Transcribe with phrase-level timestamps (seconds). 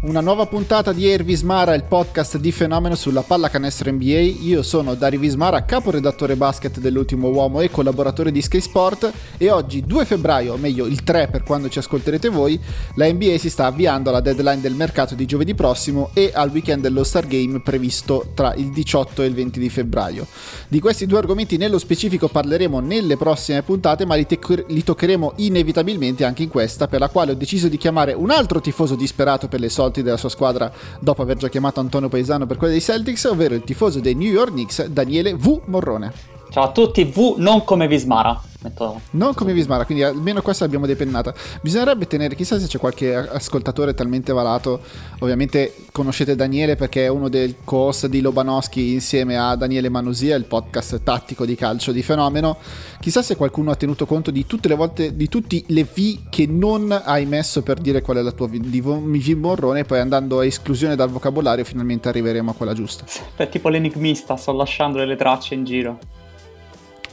[0.00, 4.20] una nuova puntata di Air Vismara, il podcast di fenomeno sulla pallacanestro NBA.
[4.42, 9.82] Io sono Dari Vismara, caporedattore basket dell'ultimo uomo e collaboratore di Sky Sport e oggi
[9.84, 12.60] 2 febbraio, o meglio il 3 per quando ci ascolterete voi,
[12.94, 16.82] la NBA si sta avviando alla deadline del mercato di giovedì prossimo e al weekend
[16.82, 20.28] dello Star Game previsto tra il 18 e il 20 di febbraio.
[20.68, 25.32] Di questi due argomenti nello specifico parleremo nelle prossime puntate, ma li, te- li toccheremo
[25.36, 29.48] inevitabilmente anche in questa, per la quale ho deciso di chiamare un altro tifoso disperato
[29.48, 32.82] per le solite della sua squadra dopo aver già chiamato Antonio Paesano per quella dei
[32.82, 35.60] Celtics, ovvero il tifoso dei New York Knicks, Daniele V.
[35.66, 36.37] Morrone.
[36.50, 38.40] Ciao a tutti, V non come Vismara.
[38.60, 39.02] Metto...
[39.10, 41.32] Non come Vismara, quindi almeno questa l'abbiamo depennata.
[41.60, 44.80] Bisognerebbe tenere, chissà se c'è qualche ascoltatore talmente valato.
[45.20, 50.46] Ovviamente conoscete Daniele perché è uno del co-host di Lobanowski insieme a Daniele Manusia, il
[50.46, 52.56] podcast tattico di calcio di fenomeno.
[52.98, 56.46] Chissà se qualcuno ha tenuto conto di tutte le volte, di tutte le V che
[56.46, 60.40] non hai messo per dire qual è la tua V di V Morrone, poi andando
[60.40, 63.04] a esclusione dal vocabolario finalmente arriveremo a quella giusta.
[63.36, 65.98] È tipo l'enigmista, sto lasciando delle tracce in giro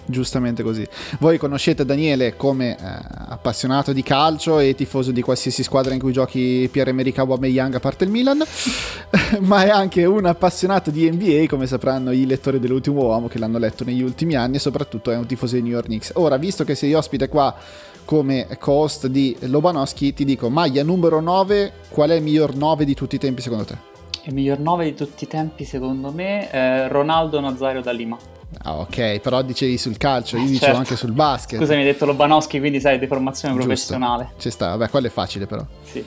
[0.05, 0.85] giustamente così.
[1.19, 2.83] Voi conoscete Daniele come eh,
[3.27, 8.03] appassionato di calcio e tifoso di qualsiasi squadra in cui giochi Pierre-Emerick Aubameyang a parte
[8.03, 8.43] il Milan,
[9.41, 13.57] ma è anche un appassionato di NBA, come sapranno i lettori dell'ultimo uomo che l'hanno
[13.57, 16.11] letto negli ultimi anni e soprattutto è un tifoso di New York Knicks.
[16.15, 17.55] Ora, visto che sei ospite qua
[18.05, 22.93] come co-host di Lobanowski, ti dico, maglia numero 9, qual è il miglior 9 di
[22.93, 23.94] tutti i tempi secondo te?
[24.27, 28.17] Il miglior 9 di tutti i tempi secondo me è Ronaldo Nazario da Lima.
[28.63, 30.59] Ah, ok, però dicevi sul calcio, io certo.
[30.59, 31.59] dicevo anche sul basket.
[31.59, 33.69] Scusa, mi hai detto Lobanowski, quindi sai, deformazione Giusto.
[33.69, 34.31] professionale.
[34.37, 35.63] Ci sta, vabbè, quello è facile però.
[35.83, 36.03] Sì.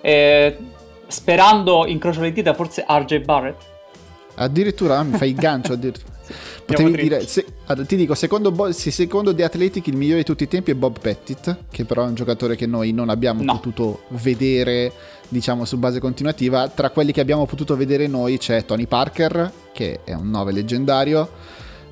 [0.00, 0.56] Eh,
[1.08, 3.62] sperando, incrocio le dita, forse RJ Barrett.
[4.36, 6.14] Addirittura mi fai il gancio addirittura.
[6.66, 7.44] Potevi dire, se,
[7.86, 10.74] ti dico, secondo, Bo, se secondo The Athletic il migliore di tutti i tempi è
[10.74, 13.52] Bob Pettit, che però è un giocatore che noi non abbiamo no.
[13.52, 14.92] potuto vedere,
[15.28, 16.68] diciamo, su base continuativa.
[16.68, 21.30] Tra quelli che abbiamo potuto vedere noi c'è Tony Parker, che è un 9 leggendario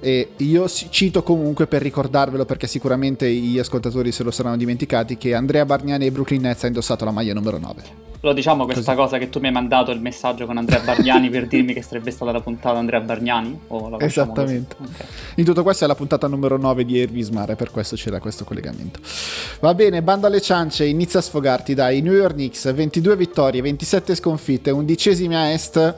[0.04, 5.32] e io cito comunque per ricordarvelo perché sicuramente gli ascoltatori se lo saranno dimenticati che
[5.32, 7.82] Andrea Bargnani e Brooklyn Nets ha indossato la maglia numero 9.
[8.20, 8.96] Lo diciamo questa Così.
[8.96, 12.10] cosa che tu mi hai mandato il messaggio con Andrea Bargnani per dirmi che sarebbe
[12.10, 13.60] stata la puntata Andrea Bargnani?
[13.98, 14.76] Esattamente.
[14.78, 15.06] Okay.
[15.36, 18.44] In tutto questo è la puntata numero 9 di Ervis Mare, per questo c'era questo
[18.44, 19.00] collegamento.
[19.60, 22.02] Va bene, bando alle ciance, inizia a sfogarti dai.
[22.02, 25.94] New York Knicks, 22 vittorie, 27 sconfitte, undicesimi a est.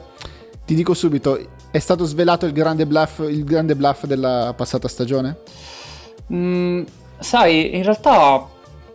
[0.65, 5.37] Ti dico subito, è stato svelato il grande bluff, il grande bluff della passata stagione?
[6.33, 6.83] Mm,
[7.19, 8.47] sai, in realtà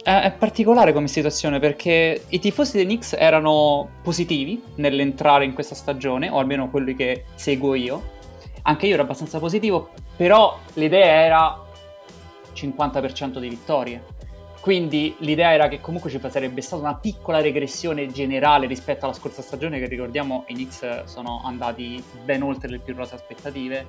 [0.03, 6.29] è, particolare come situazione perché i tifosi dei Knicks erano positivi nell'entrare in questa stagione,
[6.29, 8.11] o almeno quelli che seguo io.
[8.63, 11.65] Anche io ero abbastanza positivo, però l'idea era
[12.55, 14.05] 50% di vittorie.
[14.63, 19.43] Quindi l'idea era che comunque ci sarebbe stata una piccola regressione generale rispetto alla scorsa
[19.43, 23.85] stagione, che ricordiamo i Knicks sono andati ben oltre le più rose aspettative,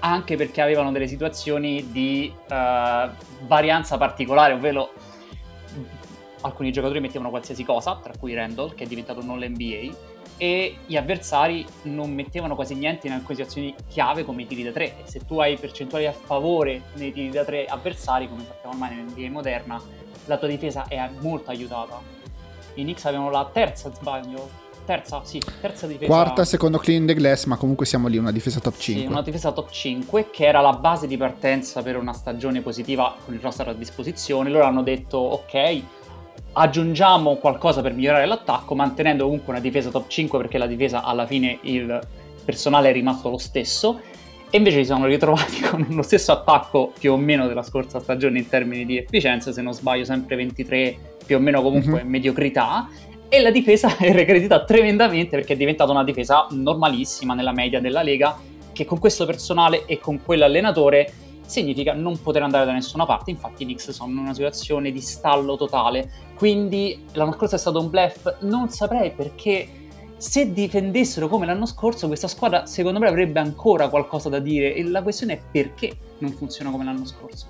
[0.00, 3.10] anche perché avevano delle situazioni di uh,
[3.46, 4.92] varianza particolare, ovvero
[6.42, 9.96] alcuni giocatori mettevano qualsiasi cosa, tra cui Randall, che è diventato non l'NBA,
[10.36, 14.72] e gli avversari non mettevano quasi niente in alcune situazioni chiave come i tiri da
[14.72, 14.84] 3.
[14.84, 18.96] E se tu hai percentuali a favore nei tiri da 3 avversari, come sappiamo ormai
[18.96, 22.00] nell'NBA moderna, la tua difesa è molto aiutata.
[22.74, 24.68] I Knicks avevano la terza, sbaglio.
[24.84, 26.10] Terza, sì, terza difesa.
[26.10, 29.04] Quarta secondo Clean the Glass, ma comunque siamo lì, una difesa top 5.
[29.04, 33.14] Sì, una difesa top 5 che era la base di partenza per una stagione positiva
[33.24, 34.50] con il roster a disposizione.
[34.50, 35.82] Loro hanno detto, ok,
[36.52, 41.26] aggiungiamo qualcosa per migliorare l'attacco, mantenendo comunque una difesa top 5 perché la difesa alla
[41.26, 42.00] fine il
[42.44, 44.00] personale è rimasto lo stesso
[44.50, 48.38] e invece si sono ritrovati con lo stesso attacco più o meno della scorsa stagione
[48.38, 52.08] in termini di efficienza, se non sbaglio sempre 23 più o meno comunque mm-hmm.
[52.08, 52.88] mediocrità,
[53.28, 58.02] e la difesa è regredita tremendamente perché è diventata una difesa normalissima nella media della
[58.02, 58.36] Lega,
[58.72, 61.12] che con questo personale e con quell'allenatore
[61.46, 65.00] significa non poter andare da nessuna parte, infatti i Knicks sono in una situazione di
[65.00, 69.79] stallo totale, quindi l'anno scorso è stato un bluff, non saprei perché
[70.20, 74.84] se difendessero come l'anno scorso, questa squadra secondo me avrebbe ancora qualcosa da dire e
[74.84, 77.46] la questione è perché non funziona come l'anno scorso.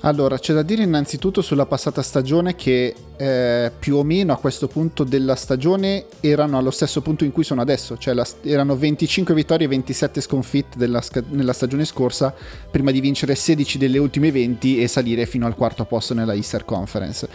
[0.00, 4.68] Allora, c'è da dire innanzitutto sulla passata stagione che eh, più o meno a questo
[4.68, 9.32] punto della stagione erano allo stesso punto in cui sono adesso, cioè la, erano 25
[9.32, 12.34] vittorie e 27 sconfitte della, nella stagione scorsa
[12.70, 16.66] prima di vincere 16 delle ultime 20 e salire fino al quarto posto nella Easter
[16.66, 17.26] Conference.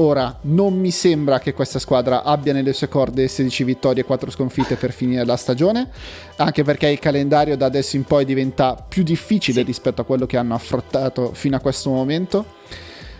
[0.00, 4.30] Ora, non mi sembra che questa squadra abbia nelle sue corde 16 vittorie e 4
[4.30, 5.90] sconfitte per finire la stagione,
[6.36, 9.66] anche perché il calendario da adesso in poi diventa più difficile sì.
[9.66, 12.44] rispetto a quello che hanno affrontato fino a questo momento.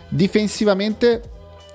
[0.07, 1.21] Difensivamente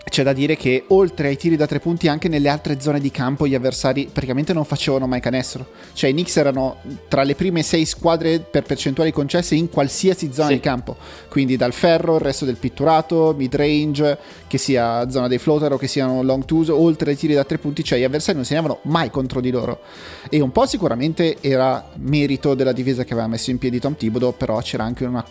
[0.08, 3.10] c'è da dire che oltre ai tiri da tre punti anche nelle altre zone di
[3.10, 5.66] campo gli avversari praticamente non facevano mai canestro.
[5.92, 6.76] Cioè i Knicks erano
[7.08, 10.54] tra le prime sei squadre per percentuali concesse in qualsiasi zona sì.
[10.54, 10.96] di campo.
[11.28, 15.78] Quindi dal ferro, il resto del pitturato, mid range, che sia zona dei floater o
[15.78, 18.80] che siano long twos, oltre ai tiri da tre punti, cioè gli avversari non segnavano
[18.82, 19.80] mai contro di loro.
[20.28, 24.36] E un po' sicuramente era merito della difesa che aveva messo in piedi Tom Thibodeau,
[24.36, 25.24] però c'era anche una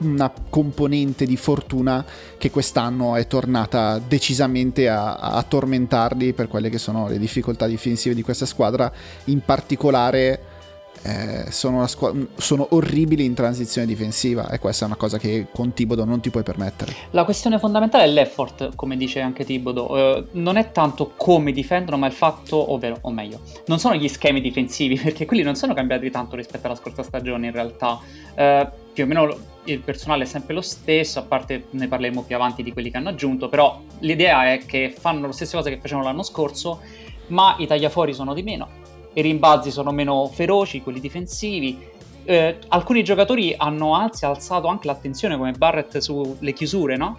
[0.00, 2.04] una componente di fortuna
[2.38, 8.14] che quest'anno è tornata decisamente a, a, tormentarli per quelle che sono le difficoltà difensive
[8.14, 8.90] di questa squadra,
[9.24, 10.58] in particolare
[11.02, 15.72] eh, sono, squ- sono, orribili in transizione difensiva e questa è una cosa che con
[15.72, 16.94] Tibodo non ti puoi permettere.
[17.10, 21.96] La questione fondamentale è l'effort, come dice anche Tibodo, eh, non è tanto come difendono
[21.96, 25.72] ma il fatto, ovvero, o meglio, non sono gli schemi difensivi perché quelli non sono
[25.74, 27.98] cambiati tanto rispetto alla scorsa stagione in realtà,
[28.34, 32.36] eh, più o meno il personale è sempre lo stesso, a parte ne parleremo più
[32.36, 35.80] avanti di quelli che hanno aggiunto, però l'idea è che fanno le stesse cose che
[35.80, 36.80] facevano l'anno scorso
[37.28, 38.80] ma i tagliafuori sono di meno
[39.12, 41.78] i rimbalzi sono meno feroci, quelli difensivi.
[42.24, 47.18] Eh, alcuni giocatori hanno anzi alzato anche l'attenzione come Barrett sulle chiusure, no?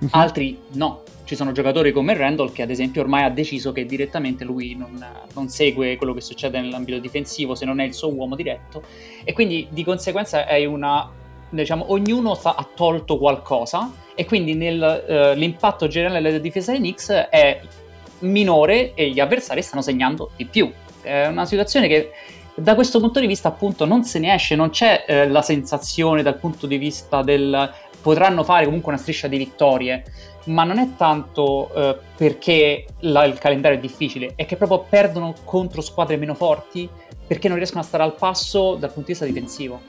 [0.00, 0.08] Uh-huh.
[0.12, 1.02] Altri no.
[1.24, 5.04] Ci sono giocatori come Randall che ad esempio ormai ha deciso che direttamente lui non,
[5.32, 8.82] non segue quello che succede nell'ambito difensivo se non è il suo uomo diretto
[9.22, 11.08] e quindi di conseguenza è una
[11.50, 16.80] diciamo ognuno sta, ha tolto qualcosa e quindi nel, uh, l'impatto generale della difesa dei
[16.80, 17.60] Knicks è
[18.20, 20.70] minore e gli avversari stanno segnando di più
[21.02, 22.12] è una situazione che
[22.54, 26.22] da questo punto di vista appunto non se ne esce, non c'è eh, la sensazione
[26.22, 30.04] dal punto di vista del potranno fare comunque una striscia di vittorie,
[30.44, 35.34] ma non è tanto eh, perché la, il calendario è difficile, è che proprio perdono
[35.44, 36.88] contro squadre meno forti
[37.26, 39.80] perché non riescono a stare al passo dal punto di vista difensivo.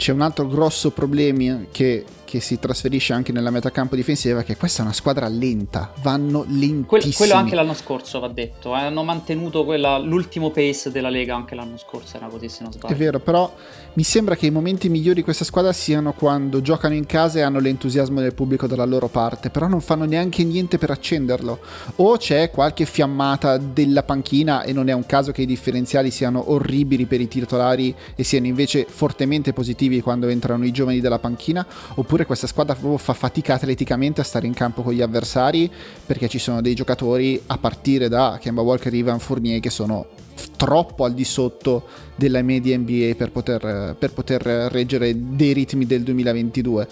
[0.00, 4.82] C'è un altro grosso problema che che si trasferisce anche nella metacampo difensiva, che questa
[4.82, 6.86] è una squadra lenta, vanno lentissimi.
[6.86, 8.78] Que- quello anche l'anno scorso va detto, eh?
[8.78, 12.94] hanno mantenuto quella, l'ultimo pace della Lega anche l'anno scorso, era così se non sbaglio.
[12.94, 13.52] È vero, però
[13.94, 17.42] mi sembra che i momenti migliori di questa squadra siano quando giocano in casa e
[17.42, 21.58] hanno l'entusiasmo del pubblico dalla loro parte, però non fanno neanche niente per accenderlo.
[21.96, 26.52] O c'è qualche fiammata della panchina e non è un caso che i differenziali siano
[26.52, 31.66] orribili per i titolari e siano invece fortemente positivi quando entrano i giovani della panchina,
[31.94, 35.70] oppure oppure questa squadra fa fatica atleticamente a stare in campo con gli avversari
[36.04, 40.06] perché ci sono dei giocatori a partire da Kemba Walker e Ivan Fournier che sono
[40.56, 41.86] troppo al di sotto
[42.16, 46.88] della media NBA per poter, per poter reggere dei ritmi del 2022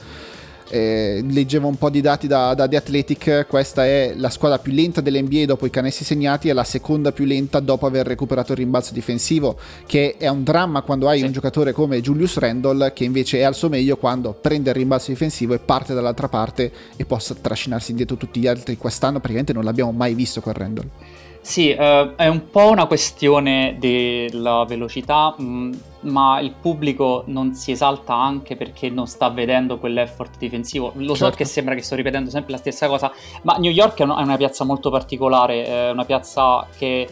[0.71, 4.73] eh, leggevo un po' di dati da, da, The Athletic, questa è la squadra più
[4.73, 8.59] lenta dell'NBA dopo i canestri segnati e la seconda più lenta dopo aver recuperato il
[8.59, 11.25] rimbalzo difensivo, che è un dramma quando hai sì.
[11.25, 15.11] un giocatore come Julius Randle che invece è al suo meglio quando prende il rimbalzo
[15.11, 18.77] difensivo e parte dall'altra parte e possa trascinarsi indietro tutti gli altri.
[18.77, 21.18] Quest'anno praticamente non l'abbiamo mai visto quel Randle.
[21.41, 27.55] Sì, uh, è un po' una questione della velocità, mh, mm, ma il pubblico non
[27.55, 30.93] si esalta anche perché non sta vedendo quell'effort difensivo.
[30.97, 31.31] Lo certo.
[31.31, 33.11] so che sembra che sto ripetendo sempre la stessa cosa,
[33.43, 37.09] ma New York è una piazza molto particolare, è una piazza che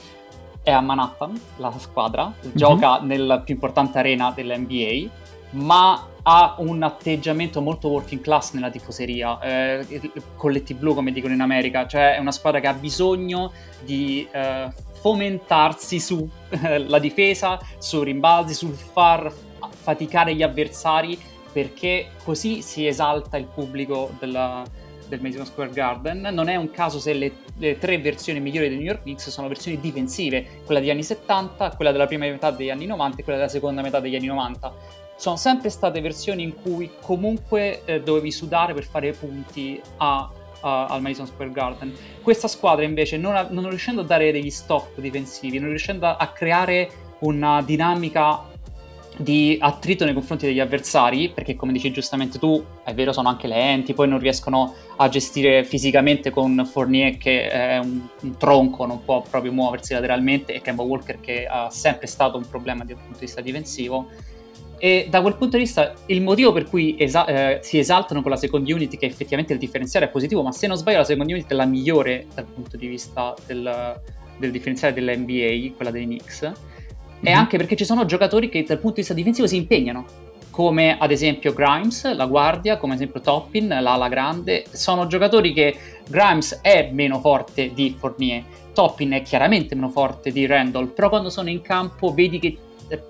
[0.62, 2.56] è a Manhattan, la squadra, mm-hmm.
[2.56, 5.08] gioca nella più importante arena dell'NBA,
[5.50, 11.40] ma ha un atteggiamento molto working class nella tifoseria, eh, colletti blu come dicono in
[11.40, 13.52] America, cioè è una squadra che ha bisogno
[13.84, 14.68] di eh,
[15.00, 19.32] fomentarsi sulla eh, difesa, su rimbalzi, sul far
[19.70, 21.16] faticare gli avversari
[21.52, 24.64] perché così si esalta il pubblico della,
[25.06, 26.28] del Madison Square Garden.
[26.32, 29.46] Non è un caso se le, le, tre versioni migliori dei New York Knicks sono
[29.46, 33.38] versioni difensive, quella degli anni 70, quella della prima metà degli anni 90 e quella
[33.38, 38.30] della seconda metà degli anni 90 sono sempre state versioni in cui comunque eh, dovevi
[38.30, 40.30] sudare per fare punti a,
[40.60, 41.94] a, al Madison Square Garden.
[42.22, 46.16] Questa squadra invece, non, a, non, riuscendo a dare degli stop difensivi, non riuscendo a,
[46.16, 48.54] a creare una dinamica
[49.18, 53.46] di attrito nei confronti degli avversari, perché come dici giustamente tu, è vero, sono anche
[53.46, 59.02] lenti, poi non riescono a gestire fisicamente con Fournier che è un, un tronco, non
[59.04, 63.18] può proprio muoversi lateralmente, e Kemba Walker che ha sempre stato un problema dal punto
[63.18, 64.08] di vista difensivo.
[64.78, 68.30] E da quel punto di vista il motivo per cui esa- eh, si esaltano con
[68.30, 71.30] la second unit, che effettivamente il differenziale è positivo, ma se non sbaglio la second
[71.30, 74.00] unit è la migliore dal punto di vista del,
[74.38, 76.52] del differenziale dell'NBA, quella dei Knicks, e
[77.30, 77.36] Mhm.
[77.36, 80.04] anche perché ci sono giocatori che dal punto di vista difensivo si impegnano,
[80.50, 85.74] come ad esempio Grimes, la guardia, come ad esempio Toppin, l'ala grande, sono giocatori che
[86.08, 88.42] Grimes è meno forte di Fournier,
[88.74, 92.56] Toppin è chiaramente meno forte di Randall, però quando sono in campo vedi che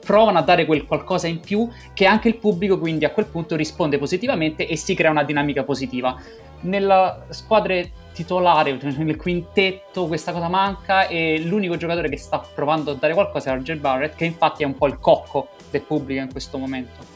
[0.00, 3.56] provano a dare quel qualcosa in più che anche il pubblico quindi a quel punto
[3.56, 6.16] risponde positivamente e si crea una dinamica positiva.
[6.61, 7.80] Nella squadra
[8.12, 13.52] titolare, nel quintetto, questa cosa manca e l'unico giocatore che sta provando a dare qualcosa
[13.52, 17.15] è RJ Barrett, che infatti è un po' il cocco del pubblico in questo momento.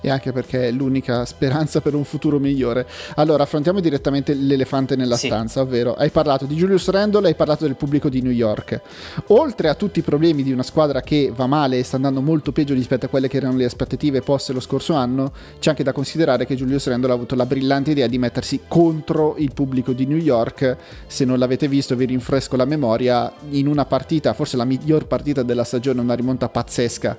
[0.00, 2.86] E anche perché è l'unica speranza per un futuro migliore.
[3.16, 5.26] Allora, affrontiamo direttamente l'elefante nella Sì.
[5.26, 8.80] stanza, ovvero hai parlato di Julius Randle hai parlato del pubblico di New York.
[9.28, 12.52] Oltre a tutti i problemi di una squadra che va male e sta andando molto
[12.52, 15.92] peggio rispetto a quelle che erano le aspettative poste lo scorso anno, c'è anche da
[15.92, 20.06] considerare che Julius Randle ha avuto la brillante idea di mettersi contro il pubblico di
[20.06, 20.76] New York.
[21.06, 25.42] Se non l'avete visto, vi rinfresco la memoria, in una partita, forse la miglior partita
[25.42, 27.16] della stagione, una rimonta pazzesca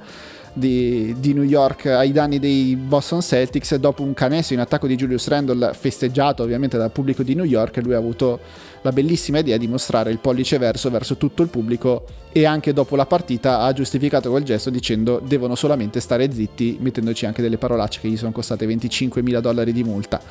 [0.53, 4.95] di, di New York ai danni dei Boston Celtics dopo un canestro in attacco di
[4.95, 8.39] Julius Randle festeggiato ovviamente dal pubblico di New York lui ha avuto
[8.81, 12.95] la bellissima idea di mostrare il pollice verso verso tutto il pubblico e anche dopo
[12.95, 17.99] la partita ha giustificato quel gesto dicendo devono solamente stare zitti mettendoci anche delle parolacce
[17.99, 20.21] che gli sono costate 25 mila dollari di multa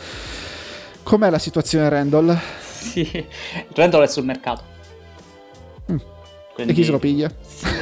[1.03, 2.39] com'è la situazione Randall?
[2.79, 3.27] Sì,
[3.75, 4.78] Randall è sul mercato.
[6.65, 7.31] Quindi- e chi se lo piglia?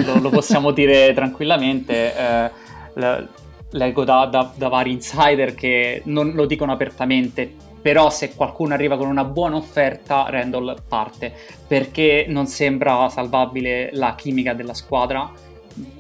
[0.05, 2.15] Lo, lo possiamo dire tranquillamente.
[2.17, 2.51] eh,
[2.95, 3.29] le-
[3.71, 7.53] leggo da, da- da vari insider che non lo dicono apertamente,
[7.83, 11.33] però se qualcuno arriva con una buona offerta, Randall parte,
[11.67, 15.31] perché non sembra salvabile la chimica della squadra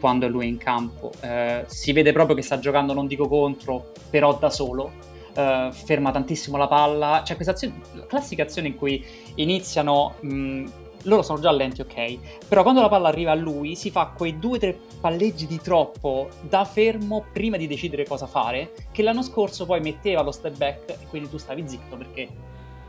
[0.00, 1.12] quando lui è in campo.
[1.20, 4.92] Eh, si vede proprio che sta giocando, non dico contro, però da solo.
[5.34, 7.20] eh, ferma tantissimo la palla.
[7.24, 9.04] C'è questa azione, la classica azione in cui
[9.34, 10.14] iniziano.
[10.20, 10.64] mh,
[11.06, 12.46] loro sono già lenti, ok.
[12.48, 15.60] Però quando la palla arriva a lui, si fa quei due o tre palleggi di
[15.60, 18.72] troppo da fermo prima di decidere cosa fare.
[18.92, 22.28] Che l'anno scorso poi metteva lo step back e quindi tu stavi zitto perché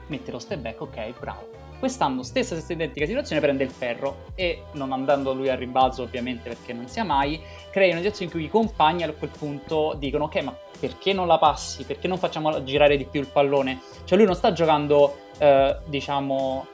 [0.07, 1.65] mette lo step back, ok, bravo.
[1.79, 6.49] Quest'anno, stessa, stessa identica situazione, prende il ferro e non andando lui al rimbalzo, ovviamente,
[6.49, 10.23] perché non sia mai, crea una situazione in cui i compagni a quel punto dicono:
[10.23, 11.83] Ok, ma perché non la passi?
[11.83, 13.79] Perché non facciamo girare di più il pallone?
[14.05, 16.65] Cioè, lui non sta giocando, eh, diciamo,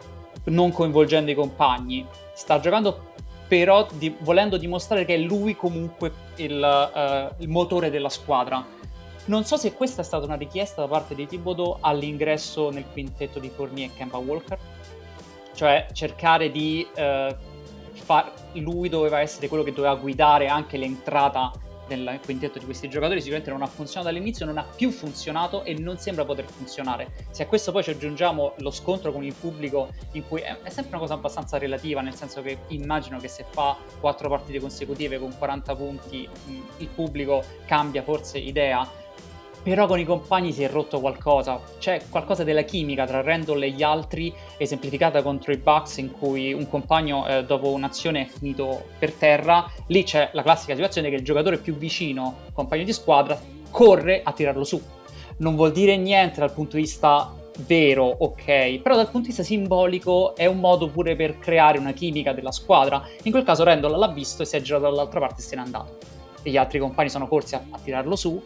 [0.45, 3.12] non coinvolgendo i compagni, sta giocando
[3.47, 8.65] però di- volendo dimostrare che è lui comunque il, eh, il motore della squadra.
[9.25, 13.39] Non so se questa è stata una richiesta da parte di Thibodeau all'ingresso nel quintetto
[13.39, 14.57] di Fournier e Kemba Walker,
[15.53, 17.35] cioè cercare di eh,
[17.93, 21.51] far lui doveva essere quello che doveva guidare anche l'entrata
[21.88, 25.74] nel quintetto di questi giocatori sicuramente non ha funzionato all'inizio, non ha più funzionato e
[25.74, 27.13] non sembra poter funzionare.
[27.32, 30.92] Se a questo poi ci aggiungiamo lo scontro con il pubblico, in cui è, sempre
[30.92, 35.36] una cosa abbastanza relativa, nel senso che immagino che se fa quattro partite consecutive con
[35.38, 39.02] 40 punti, mh, il pubblico cambia forse idea.
[39.63, 41.58] Però con i compagni si è rotto qualcosa.
[41.79, 46.51] C'è qualcosa della chimica tra Randall e gli altri, esemplificata contro i Bucks, in cui
[46.51, 49.72] un compagno eh, dopo un'azione è finito per terra.
[49.88, 53.39] Lì c'è la classica situazione che il giocatore più vicino, compagno di squadra,
[53.72, 54.82] corre a tirarlo su.
[55.38, 59.43] Non vuol dire niente dal punto di vista vero, ok, però dal punto di vista
[59.43, 63.01] simbolico è un modo pure per creare una chimica della squadra.
[63.24, 65.62] In quel caso Randall l'ha visto e si è girato dall'altra parte e se n'è
[65.62, 65.98] andato.
[66.41, 68.41] E gli altri compagni sono corsi a, a tirarlo su.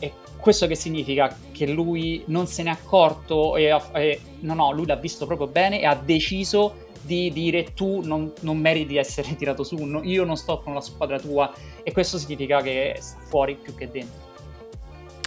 [0.00, 1.32] E questo che significa?
[1.52, 5.80] Che lui non se n'è accorto e, e- no, no, lui l'ha visto proprio bene
[5.80, 10.24] e ha deciso di dire tu non, non meriti di essere tirato su, no- io
[10.24, 11.52] non sto con la squadra tua
[11.82, 14.28] e questo significa che sta fuori più che dentro.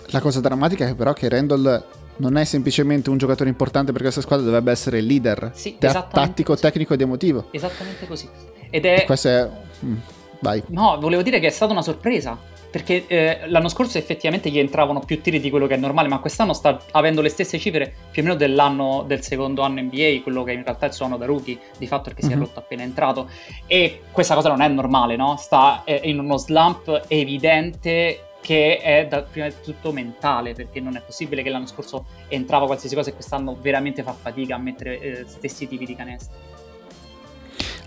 [0.07, 1.83] La cosa drammatica è però che Randall
[2.17, 6.11] non è semplicemente un giocatore importante per questa squadra, dovrebbe essere il leader Sì, esattamente
[6.27, 6.61] tattico, così.
[6.61, 7.47] tecnico ed emotivo.
[7.51, 8.29] Esattamente così.
[8.69, 9.05] Ed E è...
[9.05, 9.49] questo è...
[9.85, 9.95] mm,
[10.41, 10.61] vai.
[10.67, 12.37] No, volevo dire che è stata una sorpresa.
[12.73, 16.17] Perché eh, l'anno scorso effettivamente gli entravano più tiri di quello che è normale, ma
[16.17, 20.41] quest'anno sta avendo le stesse cifre più o meno dell'anno del secondo anno NBA, quello
[20.41, 22.39] che in realtà è il suo anno da rookie, di fatto perché si è Mhm.
[22.41, 23.29] rotto appena entrato.
[23.67, 25.37] E questa cosa non è normale, no?
[25.37, 30.95] Sta eh, in uno slump evidente che è da, prima di tutto mentale, perché non
[30.97, 34.99] è possibile che l'anno scorso entrava qualsiasi cosa e quest'anno veramente fa fatica a mettere
[34.99, 36.35] eh, stessi tipi di canestro.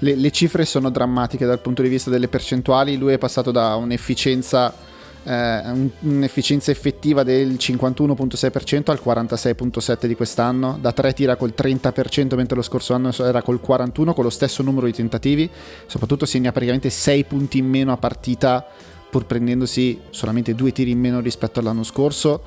[0.01, 2.97] Le, le cifre sono drammatiche dal punto di vista delle percentuali.
[2.97, 4.75] Lui è passato da un'efficienza
[5.27, 12.55] eh, un'efficienza effettiva del 51.6% al 46.7% di quest'anno, da 3 tira col 30% mentre
[12.55, 15.51] lo scorso anno era col 41% con lo stesso numero di tentativi,
[15.87, 18.65] soprattutto segna praticamente 6 punti in meno a partita
[19.11, 22.43] pur prendendosi solamente due tiri in meno rispetto all'anno scorso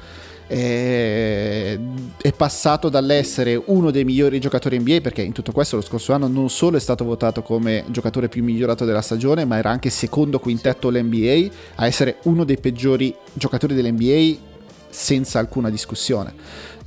[0.49, 6.27] è, passato dall'essere uno dei migliori giocatori NBA perché in tutto questo lo scorso anno
[6.27, 10.39] non solo è stato votato come giocatore più migliorato della stagione ma era anche secondo
[10.39, 14.47] quintetto all'NBA a essere uno dei peggiori giocatori dell'NBA
[14.89, 16.33] senza alcuna discussione.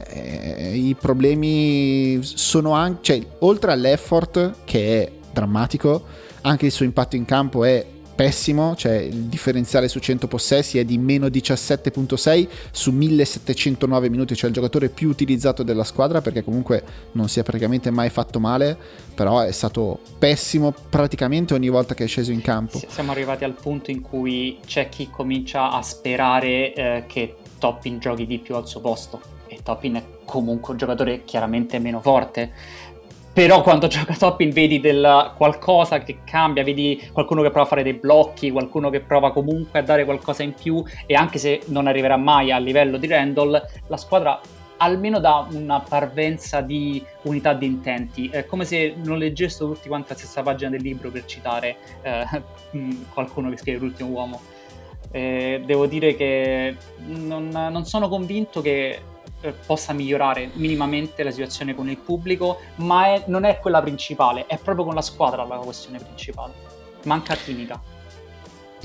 [0.09, 6.05] Eh, i problemi sono anche cioè, oltre all'effort che è drammatico
[6.43, 10.85] anche il suo impatto in campo è pessimo, cioè il differenziale su 100 possessi è
[10.85, 16.83] di meno 17.6 su 1709 minuti, cioè il giocatore più utilizzato della squadra perché comunque
[17.13, 18.77] non si è praticamente mai fatto male,
[19.15, 22.81] però è stato pessimo praticamente ogni volta che è sceso in campo.
[22.87, 28.27] Siamo arrivati al punto in cui c'è chi comincia a sperare eh, che Toppin giochi
[28.27, 29.21] di più al suo posto
[29.53, 32.53] e Toppin è comunque un giocatore chiaramente meno forte
[33.33, 37.83] però quando gioca Toppin vedi del qualcosa che cambia, vedi qualcuno che prova a fare
[37.83, 41.87] dei blocchi, qualcuno che prova comunque a dare qualcosa in più e anche se non
[41.87, 44.41] arriverà mai a livello di Randall, la squadra
[44.79, 48.29] almeno dà una parvenza di unità di intenti.
[48.29, 52.25] È come se non leggessero tutti quanti la stessa pagina del libro per citare eh,
[53.15, 54.41] qualcuno che scrive l'ultimo uomo.
[55.13, 58.99] Eh, devo dire che non, non sono convinto che
[59.43, 64.47] eh, possa migliorare minimamente la situazione con il pubblico, ma è, non è quella principale,
[64.47, 66.53] è proprio con la squadra la questione principale.
[67.05, 67.81] Manca chimica.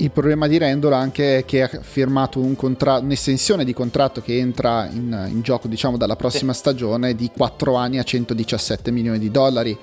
[0.00, 4.38] Il problema di Randall anche è che ha firmato un contra- un'estensione di contratto che
[4.38, 6.60] entra in, in gioco diciamo dalla prossima sì.
[6.60, 9.76] stagione di 4 anni a 117 milioni di dollari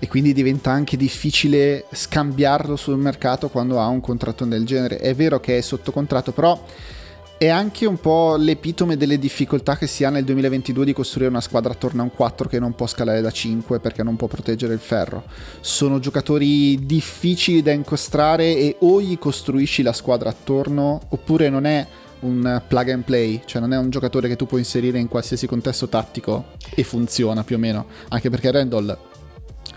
[0.00, 4.98] e quindi diventa anche difficile scambiarlo sul mercato quando ha un contratto del genere.
[4.98, 6.60] È vero che è sotto contratto, però
[7.42, 11.40] è anche un po' l'epitome delle difficoltà che si ha nel 2022 di costruire una
[11.40, 14.74] squadra attorno a un 4 che non può scalare da 5 perché non può proteggere
[14.74, 15.24] il ferro.
[15.58, 21.84] Sono giocatori difficili da incostrare e o gli costruisci la squadra attorno oppure non è
[22.20, 25.48] un plug and play, cioè non è un giocatore che tu puoi inserire in qualsiasi
[25.48, 28.96] contesto tattico e funziona più o meno, anche perché Randall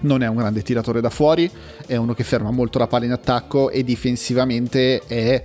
[0.02, 1.50] non è un grande tiratore da fuori,
[1.88, 5.44] è uno che ferma molto la palla in attacco e difensivamente è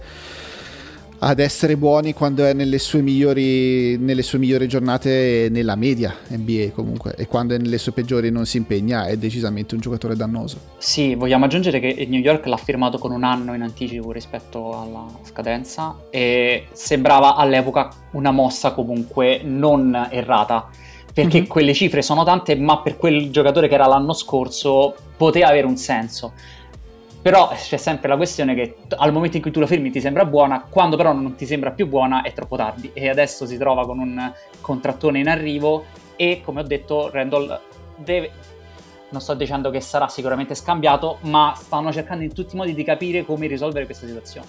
[1.23, 6.71] ad essere buoni quando è nelle sue migliori, nelle sue migliori giornate nella media NBA
[6.73, 10.59] comunque e quando è nelle sue peggiori non si impegna è decisamente un giocatore dannoso.
[10.79, 14.81] Sì, vogliamo aggiungere che il New York l'ha firmato con un anno in anticipo rispetto
[14.81, 20.69] alla scadenza e sembrava all'epoca una mossa comunque non errata
[21.13, 21.49] perché mm-hmm.
[21.49, 25.77] quelle cifre sono tante ma per quel giocatore che era l'anno scorso poteva avere un
[25.77, 26.33] senso
[27.23, 30.25] però c'è sempre la questione che al momento in cui tu la firmi ti sembra
[30.25, 32.91] buona, quando però non ti sembra più buona è troppo tardi.
[32.93, 35.85] E adesso si trova con un contrattone in arrivo
[36.17, 37.61] e come ho detto Randall
[37.97, 38.31] deve...
[39.11, 42.85] Non sto dicendo che sarà sicuramente scambiato, ma stanno cercando in tutti i modi di
[42.85, 44.47] capire come risolvere questa situazione.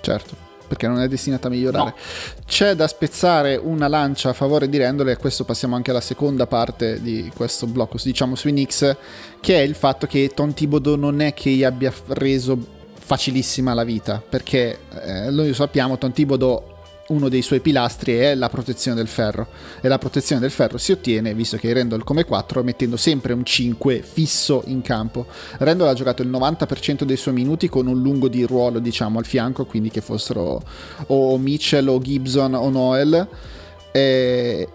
[0.00, 1.84] Certo perché non è destinata a migliorare.
[1.84, 1.94] No.
[2.46, 6.00] C'è da spezzare una lancia a favore di Randall e a questo passiamo anche alla
[6.00, 8.96] seconda parte di questo blocco, diciamo sui Knicks,
[9.40, 12.58] che è il fatto che Tom Thibodeau non è che gli abbia reso
[12.94, 16.62] facilissima la vita, perché eh, noi sappiamo Tom Thibodeau
[17.08, 19.48] uno dei suoi pilastri è la protezione del ferro
[19.80, 23.44] e la protezione del ferro si ottiene, visto che Randall come 4, mettendo sempre un
[23.44, 25.26] 5 fisso in campo.
[25.58, 29.26] Randall ha giocato il 90% dei suoi minuti con un lungo di ruolo diciamo al
[29.26, 30.62] fianco, quindi che fossero
[31.06, 33.28] o Mitchell o Gibson o Noel.
[33.90, 34.68] E,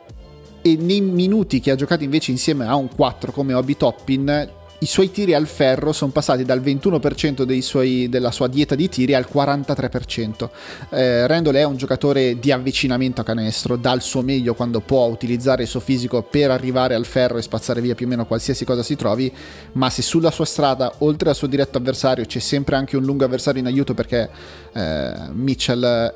[0.61, 4.85] e nei minuti che ha giocato invece insieme a un 4 come Obi Toppin i
[4.85, 9.27] suoi tiri al ferro sono passati dal 21% suoi, della sua dieta di tiri al
[9.31, 10.49] 43%.
[10.91, 15.05] Eh, Randall è un giocatore di avvicinamento a canestro, dà il suo meglio quando può
[15.05, 18.65] utilizzare il suo fisico per arrivare al ferro e spazzare via più o meno qualsiasi
[18.65, 19.31] cosa si trovi,
[19.73, 23.25] ma se sulla sua strada, oltre al suo diretto avversario, c'è sempre anche un lungo
[23.25, 24.29] avversario in aiuto perché
[24.73, 26.13] eh, Mitchell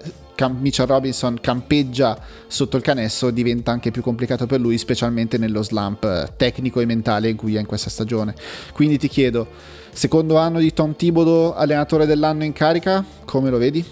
[0.60, 6.04] Mitchell Robinson campeggia sotto il canestro diventa anche più complicato per lui, specialmente nello slump
[6.04, 8.34] eh, tecnico e mentale in cui è in questa stagione.
[8.74, 9.48] Quindi ti chiedo,
[9.92, 13.84] secondo anno di Tom Thibodeau, allenatore dell'anno in carica, come lo vedi?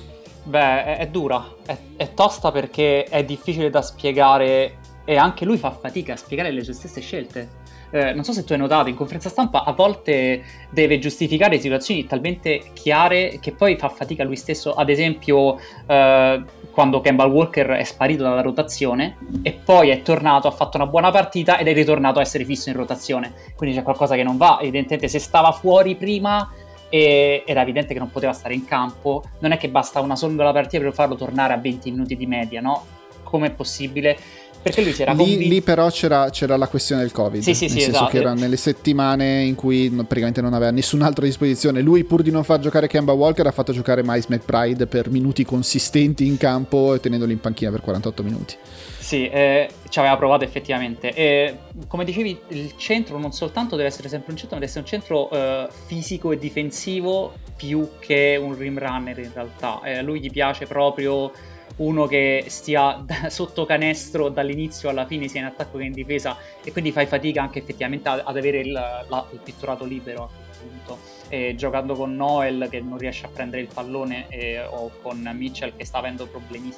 [0.43, 5.57] Beh, è, è dura, è, è tosta perché è difficile da spiegare e anche lui
[5.57, 7.58] fa fatica a spiegare le sue stesse scelte
[7.91, 12.05] eh, non so se tu hai notato, in conferenza stampa a volte deve giustificare situazioni
[12.05, 14.73] talmente chiare che poi fa fatica lui stesso.
[14.73, 20.51] Ad esempio, eh, quando Campbell Walker è sparito dalla rotazione e poi è tornato, ha
[20.51, 23.33] fatto una buona partita ed è ritornato a essere fisso in rotazione.
[23.55, 24.59] Quindi c'è qualcosa che non va.
[24.61, 26.49] Evidentemente, se stava fuori prima
[26.89, 29.23] era evidente che non poteva stare in campo.
[29.39, 32.61] Non è che basta una sola partita per farlo tornare a 20 minuti di media,
[32.61, 32.85] no?
[33.23, 34.17] Com'è possibile?
[34.61, 35.47] Perché lui c'era lì, convinto...
[35.47, 37.41] lì però c'era, c'era, la questione del Covid.
[37.41, 38.11] Sì, sì, nel sì, senso esatto.
[38.11, 41.81] che era nelle settimane in cui praticamente non aveva nessun altro a disposizione.
[41.81, 45.45] Lui, pur di non far giocare Kemba Walker, ha fatto giocare Miles McBride per minuti
[45.45, 48.55] consistenti in campo e tenendolo in panchina per 48 minuti.
[48.99, 51.13] Sì, eh, ci aveva provato effettivamente.
[51.13, 54.85] E, come dicevi, il centro non soltanto deve essere sempre un centro, ma deve essere
[54.85, 59.81] un centro eh, fisico e difensivo più che un rim runner in realtà.
[59.83, 61.31] Eh, a lui gli piace proprio
[61.79, 66.71] uno che stia sotto canestro dall'inizio alla fine, sia in attacco che in difesa, e
[66.71, 70.99] quindi fai fatica anche effettivamente ad avere il, la, il pitturato libero a quel punto.
[71.29, 75.75] E giocando con Noel che non riesce a prendere il pallone e, o con Mitchell
[75.75, 76.73] che sta avendo problemi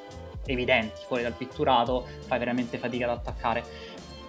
[0.46, 3.64] evidenti fuori dal pitturato, fai veramente fatica ad attaccare.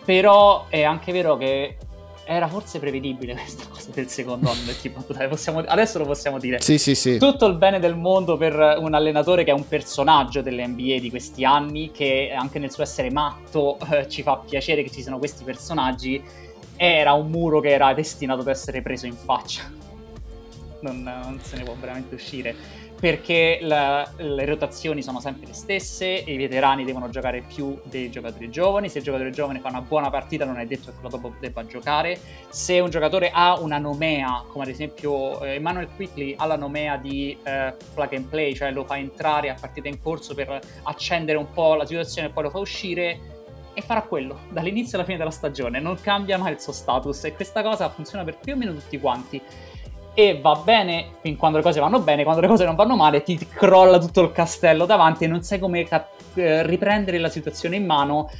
[0.05, 1.77] Però è anche vero che
[2.25, 6.39] era forse prevedibile questa cosa del secondo anno del tipo, dai, possiamo, adesso lo possiamo
[6.39, 6.61] dire.
[6.61, 7.19] Sì, sì, sì.
[7.19, 11.45] Tutto il bene del mondo per un allenatore che è un personaggio dell'NBA di questi
[11.45, 15.45] anni, che anche nel suo essere matto eh, ci fa piacere che ci siano questi
[15.45, 16.23] personaggi.
[16.77, 19.71] Era un muro che era destinato ad essere preso in faccia.
[20.81, 22.57] Non, non se ne può veramente uscire
[23.03, 28.09] perché la, le rotazioni sono sempre le stesse e i veterani devono giocare più dei
[28.13, 28.89] giocatori giovani.
[28.89, 31.67] Se il giocatore giovane fa una buona partita, non è detto che quello dopo debba
[31.67, 32.17] giocare.
[32.49, 36.97] Se un giocatore ha una nomea, come ad esempio eh, Emmanuel Quickly ha la nomea
[36.97, 41.39] di eh, plug and play, cioè lo fa entrare a partita in corso per accendere
[41.39, 43.19] un po' la situazione e poi lo fa uscire.
[43.75, 47.35] E farà quello dall'inizio alla fine della stagione, non cambia mai il suo status e
[47.35, 49.43] questa cosa funziona per più o meno tutti quanti
[50.15, 53.23] e va bene fin quando le cose vanno bene, quando le cose non vanno male
[53.23, 57.77] ti crolla tutto il castello davanti e non sai come cap- eh, riprendere la situazione
[57.77, 58.31] in mano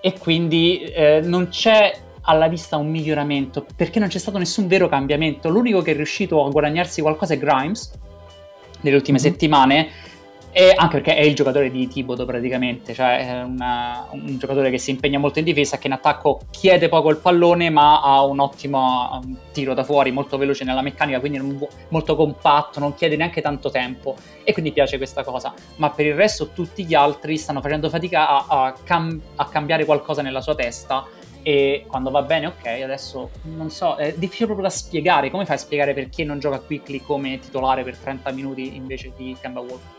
[0.00, 1.92] e quindi eh, non c'è
[2.28, 5.48] alla vista un miglioramento perché non c'è stato nessun vero cambiamento.
[5.48, 7.92] L'unico che è riuscito a guadagnarsi qualcosa è Grimes
[8.80, 9.30] nelle ultime mm-hmm.
[9.30, 9.88] settimane
[10.58, 14.78] e anche perché è il giocatore di Tibodo praticamente, cioè è una, un giocatore che
[14.78, 18.40] si impegna molto in difesa, che in attacco chiede poco il pallone ma ha un
[18.40, 23.42] ottimo tiro da fuori, molto veloce nella meccanica, quindi non, molto compatto, non chiede neanche
[23.42, 25.52] tanto tempo e quindi piace questa cosa.
[25.76, 29.84] Ma per il resto tutti gli altri stanno facendo fatica a, a, cam- a cambiare
[29.84, 31.04] qualcosa nella sua testa
[31.42, 35.56] e quando va bene ok, adesso non so, è difficile proprio da spiegare, come fai
[35.56, 39.95] a spiegare perché non gioca Quickly come titolare per 30 minuti invece di Kemba Walker?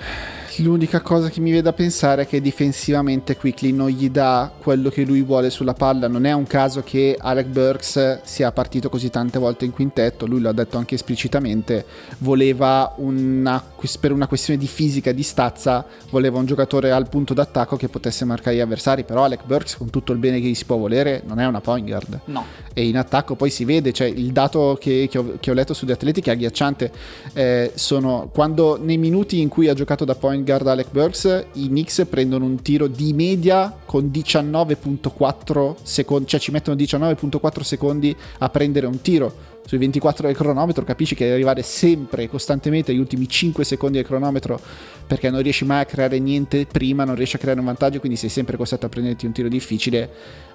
[0.00, 0.35] 唉。
[0.60, 5.04] L'unica cosa che mi viene da pensare è che difensivamente Quickly non gli dà quello che
[5.04, 6.08] lui vuole sulla palla.
[6.08, 10.40] Non è un caso che Alec Burks sia partito così tante volte in quintetto, lui
[10.40, 11.84] l'ha detto anche esplicitamente,
[12.18, 13.62] voleva una,
[14.00, 18.24] per una questione di fisica, di stazza, voleva un giocatore al punto d'attacco che potesse
[18.24, 21.22] marcare gli avversari, però Alec Burks con tutto il bene che gli si può volere
[21.26, 22.20] non è una point guard.
[22.26, 22.44] No.
[22.72, 25.74] E in attacco poi si vede, cioè il dato che, che, ho, che ho, letto
[25.74, 26.92] su The Athletic è agghiacciante,
[27.34, 31.66] eh, sono quando nei minuti in cui ha giocato da point guard Alec Burks, i
[31.66, 38.48] Knicks prendono un tiro di media con 19.4 secondi, cioè ci mettono 19.4 secondi a
[38.48, 39.54] prendere un tiro.
[39.66, 44.06] Sui 24 del cronometro capisci che devi arrivare sempre, costantemente, agli ultimi 5 secondi del
[44.06, 44.60] cronometro
[45.04, 48.16] perché non riesci mai a creare niente prima, non riesci a creare un vantaggio, quindi
[48.16, 50.08] sei sempre costretto a prenderti un tiro difficile,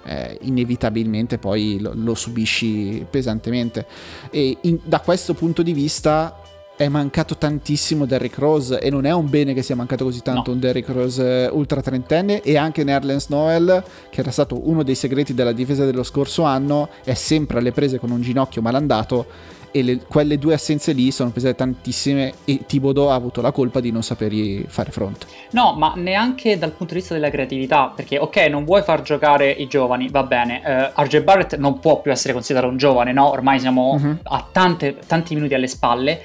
[0.04, 3.84] eh, inevitabilmente poi lo, lo, subisci pesantemente.
[4.30, 6.34] E in, da questo punto di vista
[6.76, 10.50] è mancato tantissimo Derrick Rose e non è un bene che sia mancato così tanto
[10.50, 10.54] no.
[10.54, 15.34] un Derrick Rose ultra trentenne e anche Nerlens Noel che era stato uno dei segreti
[15.34, 19.26] della difesa dello scorso anno è sempre alle prese con un ginocchio malandato
[19.72, 23.80] e le, quelle due assenze lì sono pesate tantissime e Thibodeau ha avuto la colpa
[23.80, 25.26] di non sapergli fare fronte.
[25.52, 29.50] No, ma neanche dal punto di vista della creatività, perché ok, non vuoi far giocare
[29.50, 33.30] i giovani, va bene, uh, RJ Barrett non può più essere considerato un giovane, no?
[33.30, 34.18] Ormai siamo uh-huh.
[34.24, 36.20] a tante, tanti minuti alle spalle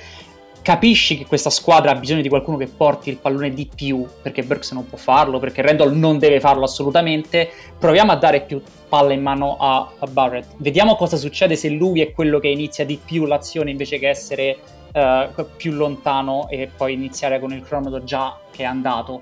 [0.68, 4.44] capisci che questa squadra ha bisogno di qualcuno che porti il pallone di più, perché
[4.44, 7.50] Burks non può farlo, perché Randall non deve farlo assolutamente,
[7.80, 10.56] proviamo a dare più palla in mano a, a Barrett.
[10.58, 14.58] Vediamo cosa succede se lui è quello che inizia di più l'azione invece che essere
[14.94, 19.22] uh, più lontano e poi iniziare con il cronometro già che è andato.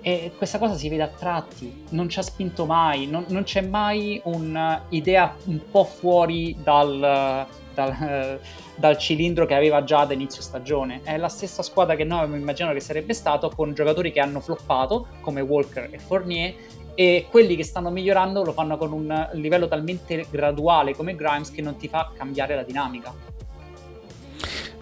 [0.00, 3.60] E questa cosa si vede a tratti, non ci ha spinto mai, non, non c'è
[3.60, 8.40] mai un'idea un po' fuori dal, dal,
[8.82, 11.02] dal, cilindro che aveva già da inizio stagione.
[11.04, 14.40] È la stessa squadra che noi avevamo immaginato che sarebbe stato con giocatori che hanno
[14.40, 16.54] floppato come Walker e Fournier
[16.94, 21.62] e quelli che stanno migliorando lo fanno con un livello talmente graduale come Grimes che
[21.62, 23.14] non ti fa cambiare la dinamica.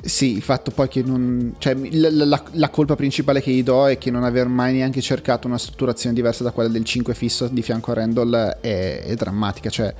[0.02, 1.54] Sì, il fatto poi che non...
[1.58, 5.00] Cioè, la, la, la, colpa principale che gli do è che non aver mai neanche
[5.02, 9.14] cercato una strutturazione diversa da quella del 5 fisso di fianco a Randall è, è
[9.14, 9.68] drammatica.
[9.68, 9.94] Cioè,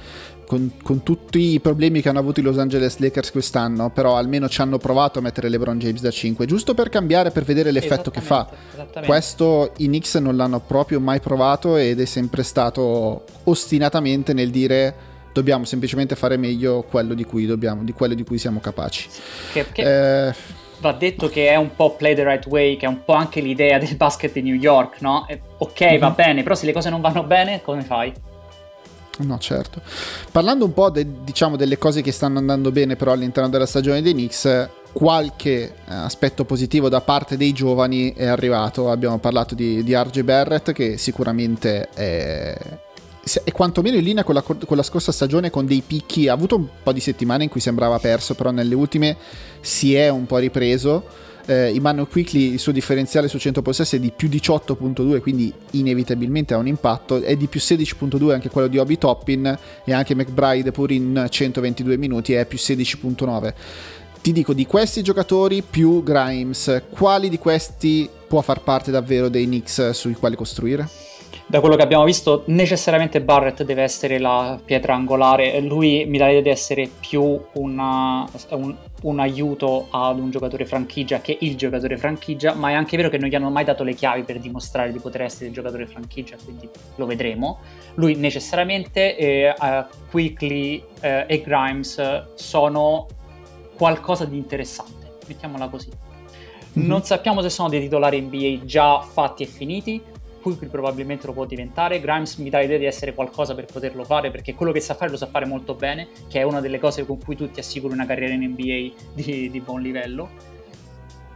[0.46, 4.48] con, con, tutti i problemi che hanno avuto i Los Angeles Lakers quest'anno, però almeno
[4.48, 8.10] ci hanno provato a mettere LeBron James da 5, giusto per cambiare, per vedere l'effetto
[8.10, 8.48] che fa.
[9.04, 15.08] Questo i Knicks non l'hanno proprio mai provato ed è sempre stato ostinatamente nel dire
[15.32, 19.08] dobbiamo semplicemente fare meglio quello di cui, dobbiamo, di quello di cui siamo capaci.
[19.52, 20.34] Che, che eh,
[20.80, 23.40] va detto che è un po' play the right way, che è un po' anche
[23.40, 25.26] l'idea del basket di New York, no?
[25.58, 25.98] ok, mm-hmm.
[25.98, 26.14] va mhm.
[26.14, 28.12] bene, però se le cose non vanno bene, come fai?
[29.18, 29.82] No, certo.
[30.32, 34.00] Parlando un po' de, diciamo, delle cose che stanno andando bene però all'interno della stagione
[34.00, 38.90] dei Knicks, qualche eh, aspetto positivo da parte dei giovani è arrivato.
[38.90, 42.56] Abbiamo parlato di, di RJ Barrett che sicuramente è,
[43.44, 46.56] è quantomeno in linea con la, con la, scorsa stagione con dei picchi, ha avuto
[46.56, 49.16] un po' di settimane in cui sembrava perso, però nelle ultime
[49.60, 51.28] si è un po' ripreso.
[51.46, 56.52] Eh, Immanuel Quickly il suo differenziale su 100 possessi è di più 18.2 quindi inevitabilmente
[56.52, 60.70] ha un impatto è di più 16.2 anche quello di Obi Toppin e anche McBride
[60.70, 63.54] pur in 122 minuti è più 16.9
[64.20, 69.46] ti dico di questi giocatori più Grimes quali di questi può far parte davvero dei
[69.46, 71.09] Knicks sui quali costruire?
[71.50, 75.58] Da quello che abbiamo visto, necessariamente Barrett deve essere la pietra angolare.
[75.58, 81.20] Lui mi dà l'idea di essere più una, un, un, aiuto ad un giocatore franchigia
[81.20, 83.94] che il giocatore franchigia, ma è anche vero che non gli hanno mai dato le
[83.94, 87.58] chiavi per dimostrare di poter essere il giocatore franchigia, quindi lo vedremo.
[87.94, 93.08] Lui necessariamente, eh, uh, Quickly eh, e Grimes sono
[93.76, 95.90] qualcosa di interessante, mettiamola così.
[96.78, 96.86] Mm-hmm.
[96.86, 100.00] Non sappiamo se sono dei titolari NBA già fatti e finiti,
[100.40, 102.00] Quickly probabilmente lo può diventare.
[102.00, 105.10] Grimes mi dà l'idea di essere qualcosa per poterlo fare perché quello che sa fare
[105.10, 107.92] lo sa fare molto bene, che è una delle cose con cui tu ti assicuri
[107.92, 110.28] una carriera in NBA di, di buon livello.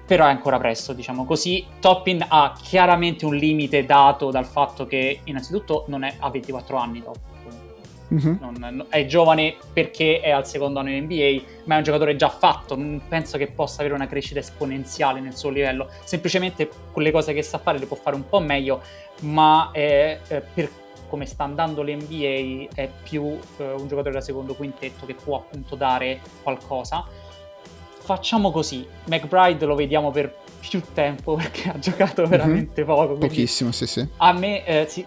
[0.07, 1.65] Però è ancora presto, diciamo così.
[1.81, 7.03] Toppin ha chiaramente un limite dato dal fatto che innanzitutto non è, ha 24 anni
[7.03, 7.34] Top
[8.15, 8.35] Mm-hmm.
[8.41, 12.29] Non, è giovane perché è al secondo anno in NBA, ma è un giocatore già
[12.29, 12.77] fatto.
[12.77, 15.89] Non penso che possa avere una crescita esponenziale nel suo livello.
[16.05, 18.83] Semplicemente quelle cose che sa fare le può fare un po' meglio,
[19.21, 20.71] ma è, eh, per
[21.09, 25.77] come sta andando l'NBA è più eh, un giocatore da secondo quintetto che può appunto
[25.77, 27.05] dare qualcosa.
[27.99, 32.29] Facciamo così, McBride lo vediamo per più tempo perché ha giocato mhm.
[32.29, 32.95] veramente mm-hmm.
[32.95, 33.15] poco.
[33.15, 34.07] Pochissimo, sì, sì.
[34.17, 35.05] A me eh, sì,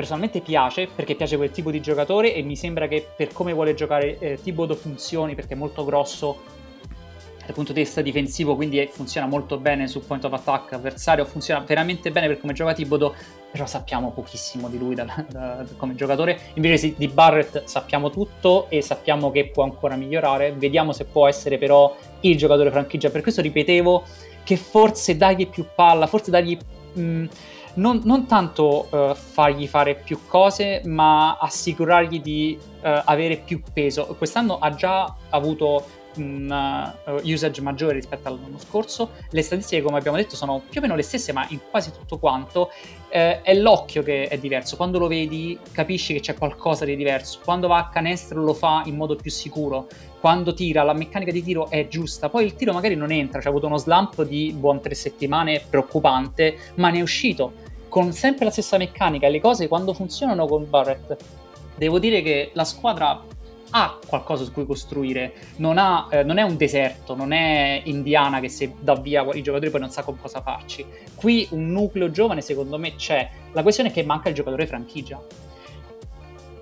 [0.00, 3.74] personalmente piace perché piace quel tipo di giocatore e mi sembra che per come vuole
[3.74, 6.58] giocare eh, Thibodeau funzioni perché è molto grosso
[7.44, 11.60] dal punto di vista difensivo quindi funziona molto bene sul point of attack avversario funziona
[11.60, 13.12] veramente bene per come gioca Thibodeau
[13.50, 16.38] però sappiamo pochissimo di lui da, da, da, come giocatore.
[16.54, 20.52] Invece di Barrett sappiamo tutto e sappiamo che può ancora migliorare.
[20.52, 23.10] Vediamo se può essere però il giocatore franchigia.
[23.10, 24.04] Per questo ripetevo
[24.44, 26.56] che forse dagli più palla forse dagli
[26.92, 27.24] mh,
[27.74, 34.06] non, non tanto uh, fargli fare più cose, ma assicurargì di uh, avere più peso.
[34.18, 39.10] Quest'anno ha già avuto un uh, usage maggiore rispetto all'anno scorso.
[39.30, 42.18] Le statistiche, come abbiamo detto, sono più o meno le stesse, ma in quasi tutto
[42.18, 42.70] quanto.
[43.08, 44.76] Eh, è l'occhio che è diverso.
[44.76, 47.40] Quando lo vedi, capisci che c'è qualcosa di diverso.
[47.44, 49.86] Quando va a canestro, lo fa in modo più sicuro.
[50.20, 52.28] Quando tira, la meccanica di tiro è giusta.
[52.28, 53.40] Poi il tiro magari non entra.
[53.40, 57.52] C'è avuto uno slump di buon tre settimane preoccupante, ma ne è uscito
[57.88, 61.16] con sempre la stessa meccanica e le cose quando funzionano con Barrett.
[61.74, 63.22] Devo dire che la squadra
[63.70, 68.40] ha qualcosa su cui costruire, non, ha, eh, non, è un deserto, non è Indiana
[68.40, 70.84] che se dà via i giocatori poi non sa con cosa farci.
[71.14, 75.20] Qui un nucleo giovane secondo me c'è, la questione è che manca il giocatore franchigia.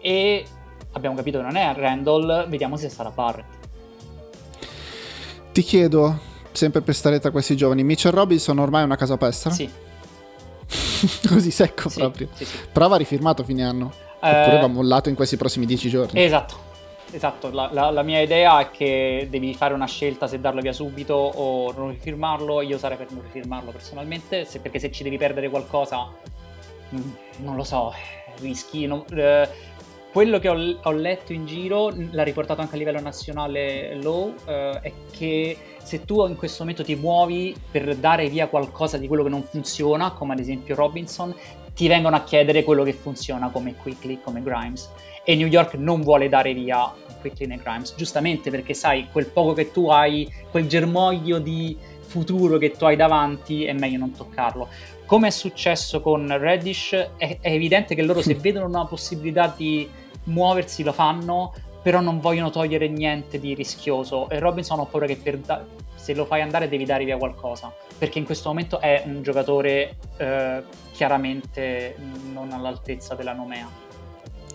[0.00, 0.44] E
[0.92, 3.46] abbiamo capito che non è Randall, vediamo se sarà Barrett.
[5.52, 6.18] Ti chiedo,
[6.52, 9.50] sempre per stare tra questi giovani, Mitchell Robinson ormai è una casa pestra?
[9.50, 9.68] Sì.
[11.26, 12.28] Così secco sì, proprio.
[12.32, 12.56] Sì, sì.
[12.72, 13.92] Però va rifirmato fine anno.
[14.20, 14.40] Eh...
[14.40, 16.22] Oppure va mollato in questi prossimi dieci giorni.
[16.22, 16.66] Esatto.
[17.10, 20.74] Esatto, la, la, la, mia idea è che devi fare una scelta se darlo via
[20.74, 22.60] subito o non rifirmarlo.
[22.60, 26.06] Io sarei per non rifirmarlo personalmente, se, perché se ci devi perdere qualcosa,
[26.94, 27.94] mm, non lo so,
[28.40, 28.86] rischi.
[28.86, 29.48] Non, eh,
[30.12, 34.78] quello che ho, ho, letto in giro, l'ha riportato anche a livello nazionale Low, eh,
[34.80, 39.22] è che se tu in questo momento ti muovi per dare via qualcosa di quello
[39.22, 41.34] che non funziona, come ad esempio Robinson,
[41.74, 44.90] ti vengono a chiedere quello che funziona come Quickly, come Grimes.
[45.24, 49.52] E New York non vuole dare via Quickly né Grimes, giustamente perché sai, quel poco
[49.52, 54.68] che tu hai, quel germoglio di futuro che tu hai davanti, è meglio non toccarlo.
[55.08, 59.88] Come è successo con Reddish, è, è evidente che loro se vedono una possibilità di
[60.24, 65.40] muoversi lo fanno, però non vogliono togliere niente di rischioso e Robinson ho paura che
[65.42, 69.22] da- se lo fai andare devi dare via qualcosa, perché in questo momento è un
[69.22, 71.96] giocatore eh, chiaramente
[72.30, 73.87] non all'altezza della Nomea.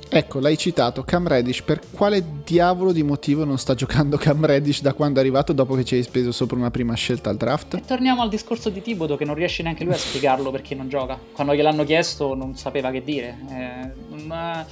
[0.09, 4.81] Ecco, l'hai citato, Cam Reddish, per quale diavolo di motivo non sta giocando Cam Reddish
[4.81, 7.75] da quando è arrivato dopo che ci hai speso sopra una prima scelta al draft?
[7.75, 10.87] E torniamo al discorso di Tibodo che non riesce neanche lui a spiegarlo perché non
[10.89, 11.19] gioca.
[11.31, 13.37] Quando gliel'hanno chiesto non sapeva che dire.
[13.49, 14.65] Eh, ma...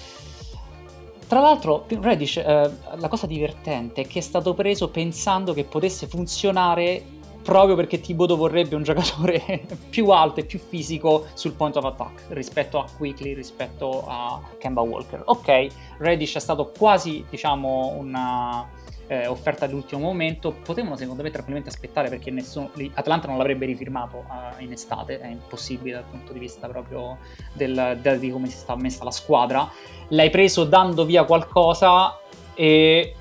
[1.28, 6.06] Tra l'altro, Reddish, eh, la cosa divertente è che è stato preso pensando che potesse
[6.06, 11.86] funzionare proprio perché Thibodeau vorrebbe un giocatore più alto e più fisico sul point of
[11.86, 15.22] attack rispetto a Quickly, rispetto a Kemba Walker.
[15.26, 18.68] Ok, Reddish è stato quasi, diciamo, una
[19.12, 20.52] eh, offerta all'ultimo momento.
[20.52, 25.28] Potevano, secondo me, tranquillamente aspettare perché nessuno, Atlanta non l'avrebbe rifirmato uh, in estate, è
[25.28, 27.18] impossibile dal punto di vista proprio
[27.52, 29.70] del, del, di come si sta messa la squadra.
[30.10, 32.18] L'hai preso dando via qualcosa
[32.54, 33.16] e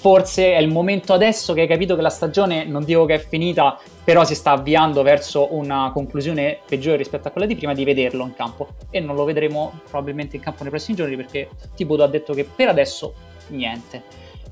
[0.00, 3.18] forse è il momento adesso che hai capito che la stagione, non dico che è
[3.18, 7.84] finita, però si sta avviando verso una conclusione peggiore rispetto a quella di prima, di
[7.84, 8.68] vederlo in campo.
[8.88, 12.44] E non lo vedremo probabilmente in campo nei prossimi giorni perché Tibodo ha detto che
[12.44, 13.12] per adesso
[13.48, 14.04] niente.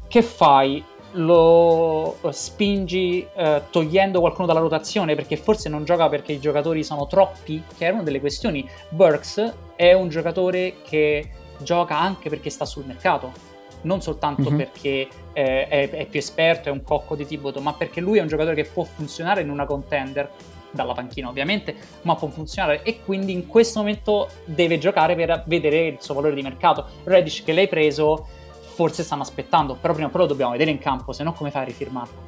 [0.06, 0.84] Che fai?
[1.12, 7.06] Lo spingi eh, togliendo qualcuno dalla rotazione perché forse non gioca perché i giocatori sono
[7.06, 8.68] troppi, che era una delle questioni.
[8.90, 11.30] Burks è un giocatore che
[11.60, 13.47] gioca anche perché sta sul mercato
[13.82, 14.56] non soltanto mm-hmm.
[14.56, 18.20] perché eh, è, è, più esperto, è un cocco di Tiboto, ma perché lui è
[18.20, 20.30] un giocatore che può funzionare in una contender,
[20.70, 25.86] dalla panchina ovviamente, ma può funzionare e quindi in questo momento deve giocare per vedere
[25.86, 26.86] il suo valore di mercato.
[27.04, 28.26] Reddish che l'hai preso,
[28.74, 31.50] forse stanno aspettando, però prima o poi lo dobbiamo vedere in campo, se no come
[31.50, 32.26] fai a rifirmarlo?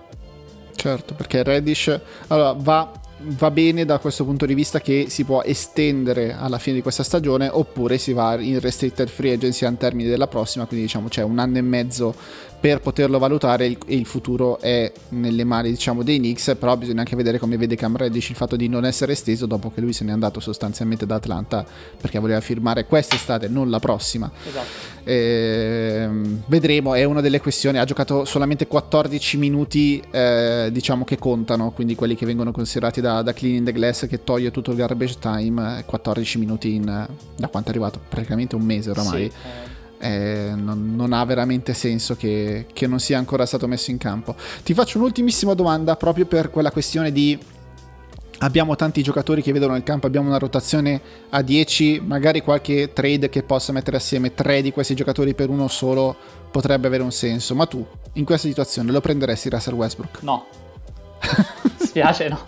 [0.74, 2.90] Certo, perché Reddish allora, va
[3.22, 7.02] va bene da questo punto di vista che si può estendere alla fine di questa
[7.02, 11.22] stagione oppure si va in restricted free agency al termine della prossima, quindi diciamo c'è
[11.22, 12.14] un anno e mezzo
[12.60, 17.16] per poterlo valutare e il futuro è nelle mani diciamo dei Knicks però bisogna anche
[17.16, 20.04] vedere come vede Cam Reddish il fatto di non essere esteso dopo che lui se
[20.04, 21.64] n'è andato sostanzialmente da Atlanta
[21.98, 24.66] perché voleva firmare quest'estate non la prossima esatto.
[25.04, 31.16] e, ehm, vedremo è una delle questioni ha giocato solamente 14 minuti eh, diciamo che
[31.18, 34.76] contano quindi quelli che vengono considerati da, da Cleaning the Glass che toglie tutto il
[34.76, 39.69] garbage time 14 minuti in da quanto è arrivato praticamente un mese oramai sì, eh
[40.00, 44.34] eh, non, non, ha veramente senso che, che, non sia ancora stato messo in campo.
[44.62, 47.38] Ti faccio un'ultimissima domanda proprio per quella questione di
[48.42, 53.28] abbiamo tanti giocatori che vedono il campo, abbiamo una rotazione a 10, magari qualche trade
[53.28, 56.16] che possa mettere assieme tre di questi giocatori per uno solo
[56.50, 60.22] potrebbe avere un senso, ma tu in questa situazione lo prenderesti Russell Westbrook?
[60.22, 60.46] No.
[61.76, 62.46] Spiace no.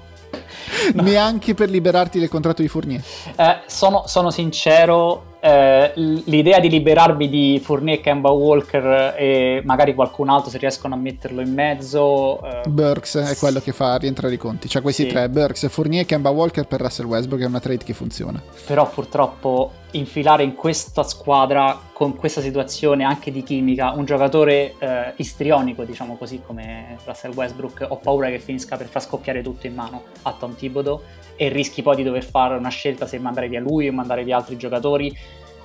[0.94, 1.02] no.
[1.02, 3.02] Neanche per liberarti del contratto di Fournier?
[3.36, 10.28] Eh, sono, sono sincero, eh, l'idea di liberarmi di Fournier, Kemba Walker e magari qualcun
[10.28, 12.40] altro se riescono a metterlo in mezzo.
[12.44, 14.68] Eh, Burks è quello che fa rientrare i conti.
[14.68, 15.08] Cioè questi sì.
[15.08, 18.40] tre, Burks, Fournier Kemba Walker per Russell Westbrook è una trade che funziona.
[18.66, 25.12] Però purtroppo infilare in questa squadra con questa situazione anche di chimica un giocatore eh,
[25.16, 29.74] istrionico, diciamo così, come Russell Westbrook, ho paura che finisca per far scoppiare tutto in
[29.74, 31.00] mano a Tom Thibodeau
[31.42, 34.36] e rischi poi di dover fare una scelta se mandare via lui o mandare via
[34.36, 35.12] altri giocatori.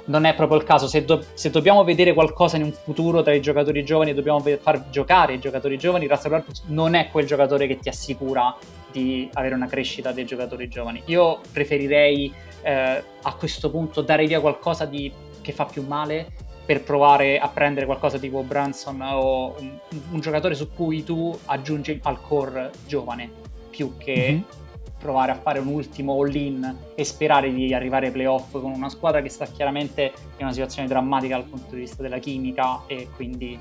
[0.06, 3.34] Non è proprio il caso, se, do- se dobbiamo vedere qualcosa in un futuro tra
[3.36, 7.28] i giocatori giovani e dobbiamo far giocare i giocatori giovani, Russell Westbrook non è quel
[7.28, 8.56] giocatore che ti assicura
[8.92, 11.04] di avere una crescita dei giocatori giovani.
[11.06, 15.12] Io preferirei eh, a questo punto dare via qualcosa di,
[15.42, 16.32] che fa più male
[16.66, 19.78] per provare a prendere qualcosa tipo Branson o un,
[20.10, 23.30] un giocatore su cui tu aggiungi al core giovane
[23.70, 24.66] più che mm-hmm
[24.97, 29.21] provare a fare un ultimo all-in e sperare di arrivare ai playoff con una squadra
[29.21, 33.60] che sta chiaramente in una situazione drammatica dal punto di vista della chimica e quindi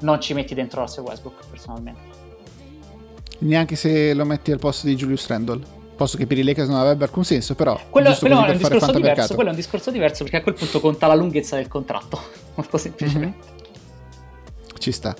[0.00, 2.16] non ci metti dentro Russell Westbrook personalmente.
[3.40, 5.76] Neanche se lo metti al posto di Julius Randle?
[5.96, 7.78] Posso che per i Lakers non avrebbe alcun senso, però...
[7.90, 10.80] Quello, quello è, un discorso diverso, quello è un discorso diverso perché a quel punto
[10.80, 12.20] conta la lunghezza del contratto,
[12.54, 13.46] molto semplicemente.
[13.46, 13.57] Mm-hmm
[14.88, 15.14] ci sta.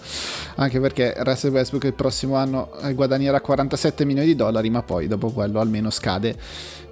[0.56, 5.06] Anche perché Russell Westbrook il prossimo anno eh, guadagnerà 47 milioni di dollari, ma poi
[5.06, 6.36] dopo quello almeno scade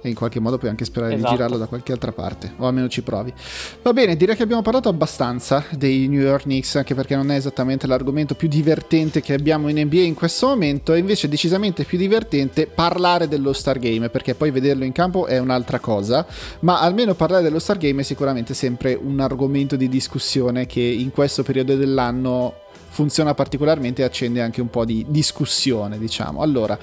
[0.01, 1.29] e in qualche modo puoi anche sperare esatto.
[1.29, 3.33] di girarlo da qualche altra parte, o almeno ci provi.
[3.81, 7.35] Va bene, direi che abbiamo parlato abbastanza dei New York Knicks, anche perché non è
[7.35, 11.97] esattamente l'argomento più divertente che abbiamo in NBA in questo momento, è invece decisamente più
[11.97, 16.25] divertente parlare dello Star Game, perché poi vederlo in campo è un'altra cosa,
[16.59, 21.11] ma almeno parlare dello Star Game è sicuramente sempre un argomento di discussione che in
[21.11, 22.65] questo periodo dell'anno
[22.97, 26.41] funziona particolarmente e accende anche un po' di discussione, diciamo.
[26.41, 26.75] Allora,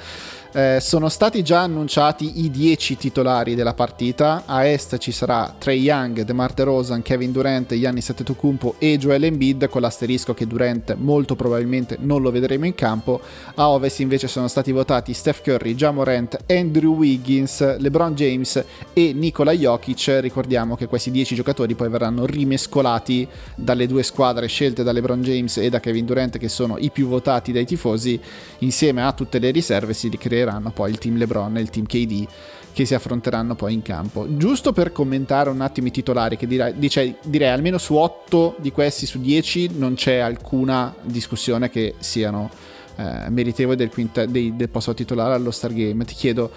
[0.57, 4.45] Eh, sono stati già annunciati i 10 titolari della partita.
[4.47, 9.69] A est ci sarà Trey Young, DeMar DeRozan, Kevin Durant, Giannis Antetokounmpo e Joel Embiid
[9.69, 13.21] con l'asterisco che Durant molto probabilmente non lo vedremo in campo.
[13.57, 19.51] A ovest invece sono stati votati Steph Curry, Jamorant, Andrew Wiggins, LeBron James e Nikola
[19.51, 20.19] Jokic.
[20.21, 23.27] Ricordiamo che questi 10 giocatori poi verranno rimescolati
[23.57, 27.09] dalle due squadre scelte da LeBron James e da Kevin Durant che sono i più
[27.09, 28.21] votati dai tifosi
[28.59, 31.87] insieme a tutte le riserve si ricreeranno creeranno poi il team LeBron e il team
[31.87, 32.27] KD
[32.73, 34.27] che si affronteranno poi in campo.
[34.37, 38.73] Giusto per commentare un attimo i titolari, che direi, dice, direi almeno su 8 di
[38.73, 42.51] questi, su 10, non c'è alcuna discussione che siano
[42.97, 46.05] eh, meritevoli del, quinta, dei, del posto titolare allo Stargame.
[46.05, 46.51] Ti chiedo,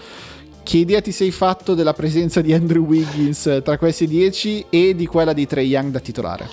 [0.64, 5.06] che idea ti sei fatto della presenza di Andrew Wiggins tra questi 10 e di
[5.06, 6.50] quella di Trey Young da titolare?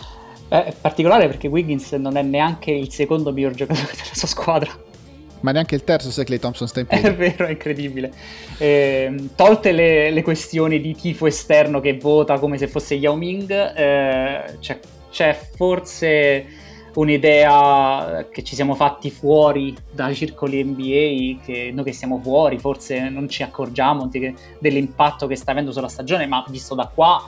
[0.48, 4.92] Eh, è particolare perché Wiggins non è neanche il secondo miglior giocatore della sua squadra
[5.44, 7.04] ma neanche il terzo se Clay Thompson sta in piedi.
[7.06, 8.10] È vero, è incredibile.
[8.56, 13.50] Eh, tolte le, le, questioni di tifo esterno che vota come se fosse Yao Ming,
[13.50, 14.80] eh, c'è,
[15.10, 16.46] c'è, forse
[16.94, 23.10] un'idea che ci siamo fatti fuori dai circoli NBA, che noi che siamo fuori forse
[23.10, 24.08] non ci accorgiamo
[24.58, 27.22] dell'impatto che sta avendo sulla stagione, ma visto da qua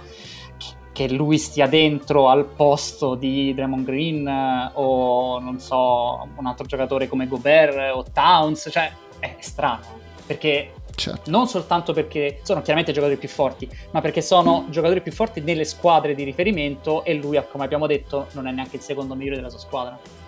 [0.97, 6.65] che lui stia dentro al posto di Draymond Green eh, o non so, un altro
[6.65, 9.85] giocatore come Gobert o Towns, cioè è strano,
[10.25, 11.31] perché certo.
[11.31, 15.67] non soltanto perché sono chiaramente giocatori più forti, ma perché sono giocatori più forti nelle
[15.67, 19.51] squadre di riferimento e lui, come abbiamo detto, non è neanche il secondo migliore della
[19.51, 20.25] sua squadra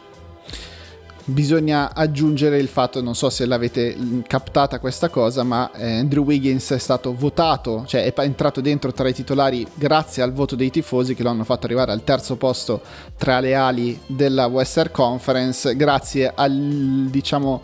[1.29, 6.71] bisogna aggiungere il fatto, non so se l'avete captata questa cosa, ma eh, Andrew Wiggins
[6.71, 11.15] è stato votato, cioè è entrato dentro tra i titolari grazie al voto dei tifosi
[11.15, 12.81] che lo hanno fatto arrivare al terzo posto
[13.17, 17.61] tra le ali della Western Conference, grazie al diciamo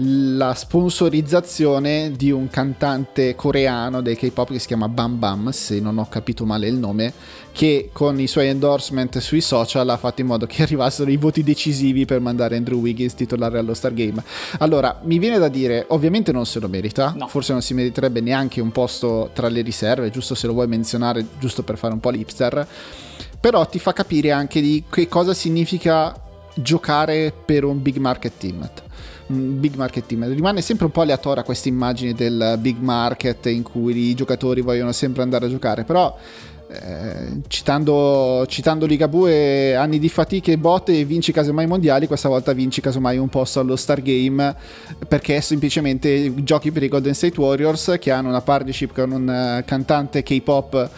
[0.00, 5.98] la sponsorizzazione di un cantante coreano del K-pop che si chiama Bam Bam, se non
[5.98, 7.12] ho capito male il nome,
[7.50, 11.42] che con i suoi endorsement sui social ha fatto in modo che arrivassero i voti
[11.42, 14.22] decisivi per mandare Andrew Wiggins titolare allo Stargame.
[14.58, 17.26] Allora, mi viene da dire, ovviamente non se lo merita, no.
[17.26, 21.26] forse non si meriterebbe neanche un posto tra le riserve, giusto se lo vuoi menzionare,
[21.40, 22.66] giusto per fare un po' l'hipster,
[23.40, 26.14] però ti fa capire anche di che cosa significa
[26.54, 28.68] giocare per un big market team
[29.26, 30.26] big market team.
[30.26, 34.92] Rimane sempre un po' aleatoria questa immagine del big market in cui i giocatori vogliono
[34.92, 36.16] sempre andare a giocare, però
[36.70, 42.82] eh, citando, citando Ligabue anni di fatiche e botte vinci casomai mondiali questa volta vinci
[42.82, 44.54] casomai un posto allo Stargame
[45.08, 49.64] perché semplicemente giochi per i Golden State Warriors che hanno una partnership con un uh,
[49.64, 50.90] cantante K-pop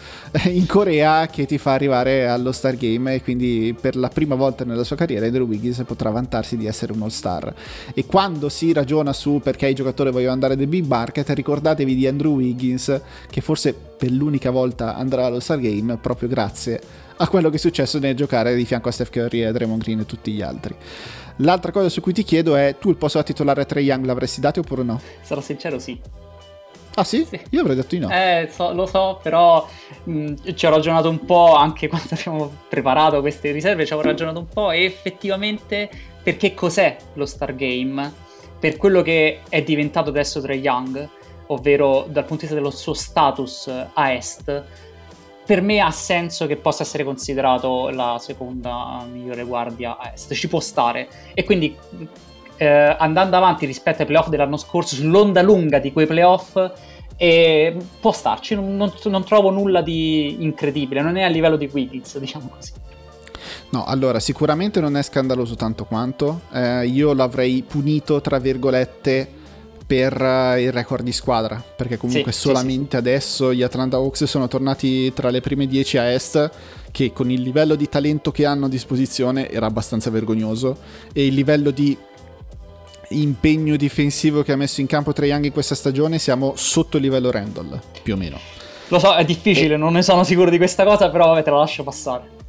[0.51, 4.83] in Corea che ti fa arrivare allo Stargame e quindi per la prima volta nella
[4.83, 7.53] sua carriera Andrew Wiggins potrà vantarsi di essere un all-star.
[7.93, 12.07] E quando si ragiona su perché i giocatori vogliono andare nel big market ricordatevi di
[12.07, 12.99] Andrew Wiggins
[13.29, 16.81] che forse per l'unica volta andrà allo Stargame proprio grazie
[17.17, 19.99] a quello che è successo nel giocare di fianco a Steph Curry e Draymond Green
[19.99, 20.75] e tutti gli altri.
[21.37, 24.03] L'altra cosa su cui ti chiedo è, tu il posto da titolare a Trey Young
[24.05, 24.99] l'avresti dato oppure no?
[25.21, 26.01] Sarò sincero, sì.
[26.95, 27.23] Ah sì?
[27.29, 27.39] sì?
[27.51, 28.09] Io avrei detto di no.
[28.09, 29.69] Eh, so, lo so, però
[30.05, 34.39] mh, ci ho ragionato un po' anche quando abbiamo preparato queste riserve, ci avevo ragionato
[34.39, 35.91] un po' e effettivamente
[36.23, 38.11] perché cos'è lo Stargame?
[38.57, 41.07] Per quello che è diventato adesso Trey Young,
[41.51, 44.63] ovvero dal punto di vista dello suo status a est,
[45.45, 50.47] per me ha senso che possa essere considerato la seconda migliore guardia a est, ci
[50.47, 51.07] può stare.
[51.33, 51.75] E quindi
[52.57, 56.55] eh, andando avanti rispetto ai playoff dell'anno scorso, sull'onda lunga di quei playoff,
[57.17, 61.69] eh, può starci, non, non, non, trovo nulla di incredibile, non è a livello di
[61.71, 62.71] Wiggins, diciamo così.
[63.71, 69.39] No, allora sicuramente non è scandaloso tanto quanto, eh, io l'avrei punito, tra virgolette,
[69.91, 74.23] per eh, il record di squadra, perché comunque sì, solamente sì, adesso gli Atlanta Hawks
[74.23, 76.49] sono tornati tra le prime 10 a est,
[76.91, 80.77] che con il livello di talento che hanno a disposizione era abbastanza vergognoso,
[81.11, 81.97] e il livello di
[83.09, 87.03] impegno difensivo che ha messo in campo Trae Young in questa stagione siamo sotto il
[87.03, 88.39] livello Randall, più o meno.
[88.87, 89.77] Lo so, è difficile, e...
[89.77, 92.39] non ne sono sicuro di questa cosa, però te la lascio passare.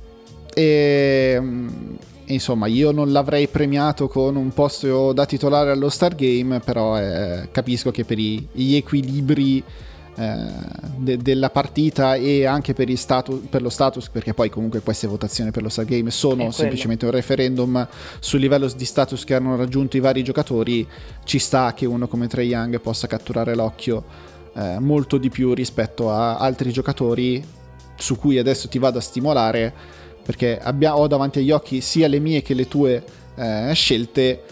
[0.55, 1.97] E ehm,
[2.27, 7.91] insomma io non l'avrei premiato con un posto da titolare allo Stargame, però eh, capisco
[7.91, 9.63] che per i, gli equilibri
[10.15, 10.37] eh,
[10.97, 15.51] de- della partita e anche per, status, per, lo status, perché poi comunque queste votazioni
[15.51, 17.87] per lo Stargame sono semplicemente un referendum
[18.21, 20.87] sul livello di status che hanno raggiunto i vari giocatori,
[21.25, 24.05] ci sta che uno come Trey Young possa catturare l'occhio
[24.55, 27.43] eh, molto di più rispetto a altri giocatori
[27.97, 29.75] su cui adesso ti vado a stimolare
[30.23, 33.03] perché abbia, ho davanti agli occhi sia le mie che le tue
[33.35, 34.43] eh, scelte,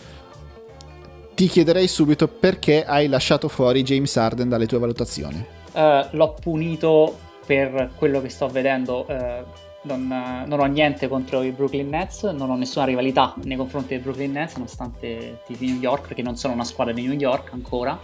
[1.35, 5.45] ti chiederei subito perché hai lasciato fuori James Harden dalle tue valutazioni.
[5.73, 7.17] Uh, l'ho punito
[7.47, 9.07] per quello che sto vedendo.
[9.09, 10.07] Uh, non,
[10.47, 14.33] non, ho niente contro i Brooklyn Nets, non ho nessuna rivalità nei confronti dei Brooklyn
[14.33, 17.99] Nets, nonostante i New York, perché non sono una squadra di New York ancora.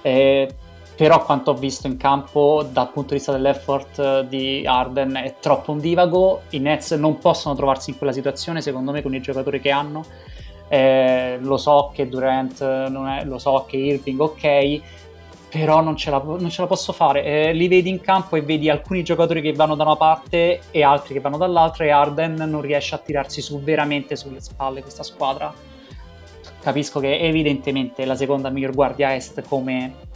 [0.00, 0.52] Eh,
[1.02, 5.72] però quanto ho visto in campo dal punto di vista dell'effort di Arden è troppo
[5.72, 9.72] ondivago, i Nets non possono trovarsi in quella situazione secondo me con i giocatori che
[9.72, 10.04] hanno,
[10.68, 14.80] eh, lo so che Durant non è, lo so che Irving ok,
[15.50, 18.42] però non ce la, non ce la posso fare, eh, li vedi in campo e
[18.42, 22.34] vedi alcuni giocatori che vanno da una parte e altri che vanno dall'altra e Arden
[22.34, 25.52] non riesce a tirarsi su veramente sulle spalle questa squadra.
[26.60, 30.10] Capisco che evidentemente la seconda miglior guardia est come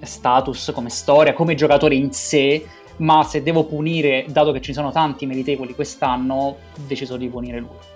[0.00, 2.64] status, come storia, come giocatore in sé,
[2.98, 7.60] ma se devo punire, dato che ci sono tanti meritevoli quest'anno, ho deciso di punire
[7.60, 7.94] lui.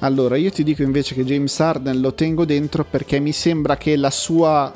[0.00, 3.96] Allora, io ti dico invece che James Harden lo tengo dentro perché mi sembra che
[3.96, 4.72] la sua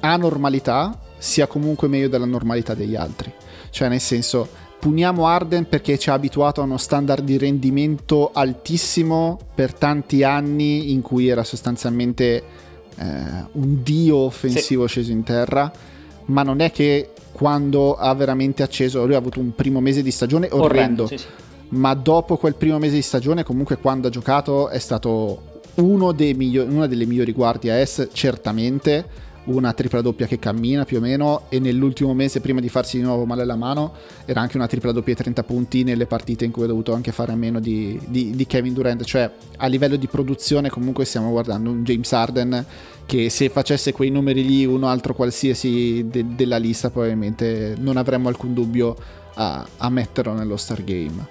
[0.00, 3.32] anormalità sia comunque meglio della normalità degli altri.
[3.70, 9.38] Cioè, nel senso, puniamo Arden perché ci ha abituato a uno standard di rendimento altissimo
[9.54, 12.44] per tanti anni in cui era sostanzialmente
[12.98, 13.04] eh,
[13.52, 14.94] un dio offensivo sì.
[14.94, 15.70] sceso in terra,
[16.26, 20.10] ma non è che quando ha veramente acceso, lui ha avuto un primo mese di
[20.10, 21.26] stagione orrendo, orrendo sì, sì.
[21.70, 26.86] ma dopo quel primo mese di stagione comunque quando ha giocato è stato migliori, una
[26.86, 31.58] delle migliori guardie a S certamente una tripla doppia che cammina più o meno e
[31.58, 33.92] nell'ultimo mese prima di farsi di nuovo male alla mano
[34.24, 37.12] era anche una tripla doppia e 30 punti nelle partite in cui ha dovuto anche
[37.12, 39.04] fare a meno di, di, di, Kevin Durant.
[39.04, 42.64] Cioè a livello di produzione comunque stiamo guardando un James Harden
[43.06, 48.28] che se facesse quei numeri lì uno altro qualsiasi de, della lista probabilmente non avremmo
[48.28, 48.96] alcun dubbio
[49.34, 51.28] a, a metterlo nello Star Game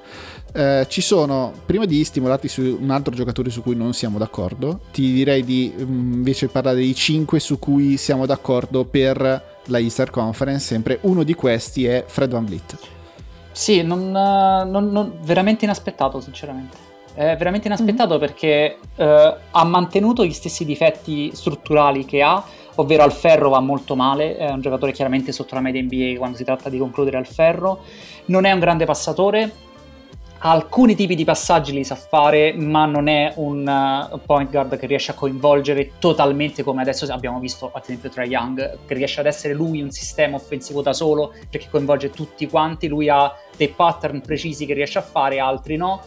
[0.55, 4.79] eh, ci sono, prima di stimolarti su un altro giocatore su cui non siamo d'accordo,
[4.93, 10.09] ti direi di mm, invece parlare dei 5 su cui siamo d'accordo per la Easter
[10.09, 10.65] Conference.
[10.65, 12.77] Sempre uno di questi è Fred Van Vliet.
[13.51, 16.77] Sì, non, non, non, veramente inaspettato, sinceramente.
[17.13, 18.19] È veramente inaspettato mm-hmm.
[18.19, 22.41] perché eh, ha mantenuto gli stessi difetti strutturali che ha,
[22.75, 26.37] ovvero al ferro va molto male, è un giocatore chiaramente sotto la media NBA quando
[26.37, 27.83] si tratta di concludere al ferro,
[28.27, 29.63] non è un grande passatore,
[30.47, 34.85] alcuni tipi di passaggi li sa fare, ma non è un uh, point guard che
[34.85, 39.25] riesce a coinvolgere totalmente come adesso abbiamo visto ad esempio tra Young, che riesce ad
[39.25, 44.21] essere lui un sistema offensivo da solo perché coinvolge tutti quanti, lui ha dei pattern
[44.21, 46.01] precisi che riesce a fare, altri no.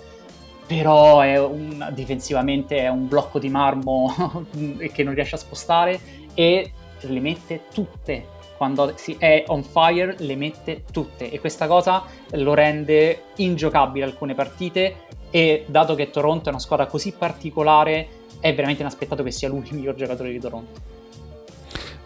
[0.68, 4.46] Però è un, difensivamente è un blocco di marmo
[4.92, 5.98] che non riesce a spostare
[6.34, 12.04] e le mette tutte quando si è on fire le mette tutte e questa cosa
[12.32, 18.08] lo rende ingiocabile alcune partite e dato che Toronto è una squadra così particolare
[18.40, 20.97] è veramente inaspettato che sia lui il miglior giocatore di Toronto.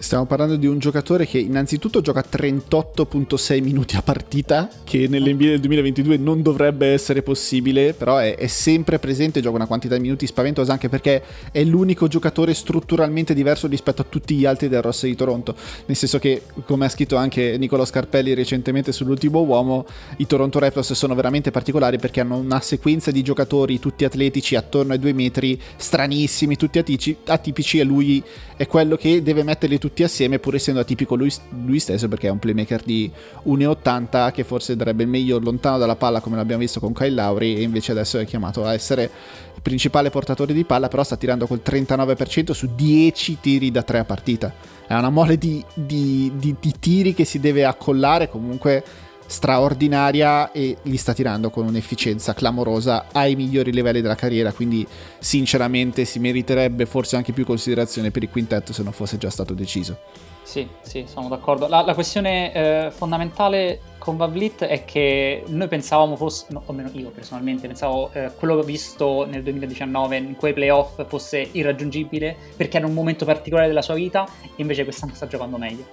[0.03, 5.61] Stiamo parlando di un giocatore che innanzitutto gioca 38.6 minuti a partita, che nell'NBA del
[5.61, 10.27] 2022 non dovrebbe essere possibile, però è, è, sempre presente, gioca una quantità di minuti
[10.27, 11.23] spaventosa anche perché
[11.53, 15.55] è l'unico giocatore strutturalmente diverso rispetto a tutti gli altri del roster di Toronto,
[15.87, 19.87] nel senso che, come ha scritto anche Nicolo Scarpelli recentemente sull'ultimo uomo,
[20.17, 24.95] i Toronto Raptors sono veramente particolari perché hanno una sequenza di giocatori tutti atletici attorno
[24.95, 28.21] ai due metri, stranissimi, tutti atici, atipici e lui
[28.57, 31.31] è quello che deve metterli tutti tutti assieme, pur essendo atipico lui,
[31.65, 33.11] lui stesso, perché è un playmaker di
[33.45, 37.63] 1,80 che forse darebbe meglio lontano dalla palla, come l'abbiamo visto con Kyle Lowry, e
[37.63, 39.11] invece adesso è chiamato a essere
[39.55, 43.99] il principale portatore di palla, però sta tirando col 39% su 10 tiri da 3
[43.99, 44.55] a partita.
[44.87, 48.83] È una mole di, di, di, di tiri che si deve accollare comunque
[49.27, 54.87] straordinaria e li sta tirando con un'efficienza clamorosa ai migliori livelli della carriera, quindi
[55.19, 59.55] sinceramente si meriterebbe forse anche più considerazione per il quintetto se non fosse già stato
[59.55, 59.99] deciso.
[60.43, 61.69] Sì, sì, sono d'accordo.
[61.69, 66.91] La, la questione eh, fondamentale con Vavlit è che noi pensavamo fosse, no, o meno
[66.93, 72.37] io personalmente, pensavo eh, quello che ho visto nel 2019 in quei playoff fosse irraggiungibile
[72.57, 75.85] perché era un momento particolare della sua vita invece quest'anno sta giocando meglio.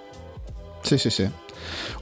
[0.82, 1.30] Sì, sì, sì.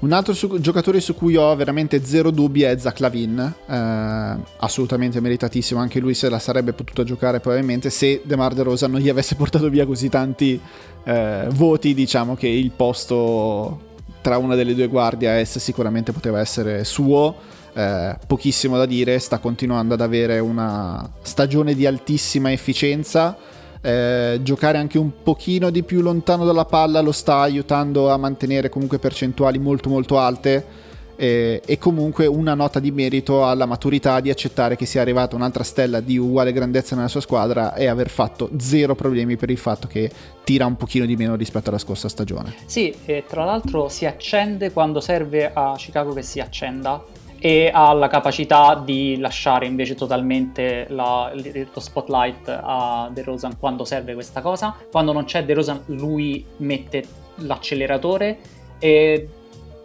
[0.01, 3.37] Un altro su- giocatore su cui ho veramente zero dubbi è Zach Lavin,
[3.67, 9.01] eh, assolutamente meritatissimo, anche lui se la sarebbe potuto giocare probabilmente se DeMar DeRosa non
[9.01, 10.61] gli avesse portato via così tanti
[11.03, 13.87] eh, voti, diciamo che il posto
[14.21, 17.35] tra una delle due guardie a est sicuramente poteva essere suo.
[17.73, 23.37] Eh, pochissimo da dire, sta continuando ad avere una stagione di altissima efficienza
[23.81, 28.69] eh, giocare anche un pochino di più lontano dalla palla lo sta aiutando a mantenere
[28.69, 30.87] comunque percentuali molto molto alte
[31.21, 35.65] e, e, comunque una nota di merito alla maturità di accettare che sia arrivata un'altra
[35.65, 39.89] stella di uguale grandezza nella sua squadra e aver fatto zero problemi per il fatto
[39.89, 40.09] che
[40.45, 42.55] tira un pochino di meno rispetto alla scorsa stagione.
[42.67, 47.05] Sì, e tra l'altro si accende quando serve a Chicago che si accenda
[47.41, 53.85] e ha la capacità di lasciare invece totalmente la, lo spotlight a De Rosan quando
[53.85, 54.75] serve questa cosa.
[54.91, 57.05] Quando non c'è De Rosan lui mette
[57.37, 58.39] l'acceleratore
[58.79, 59.29] e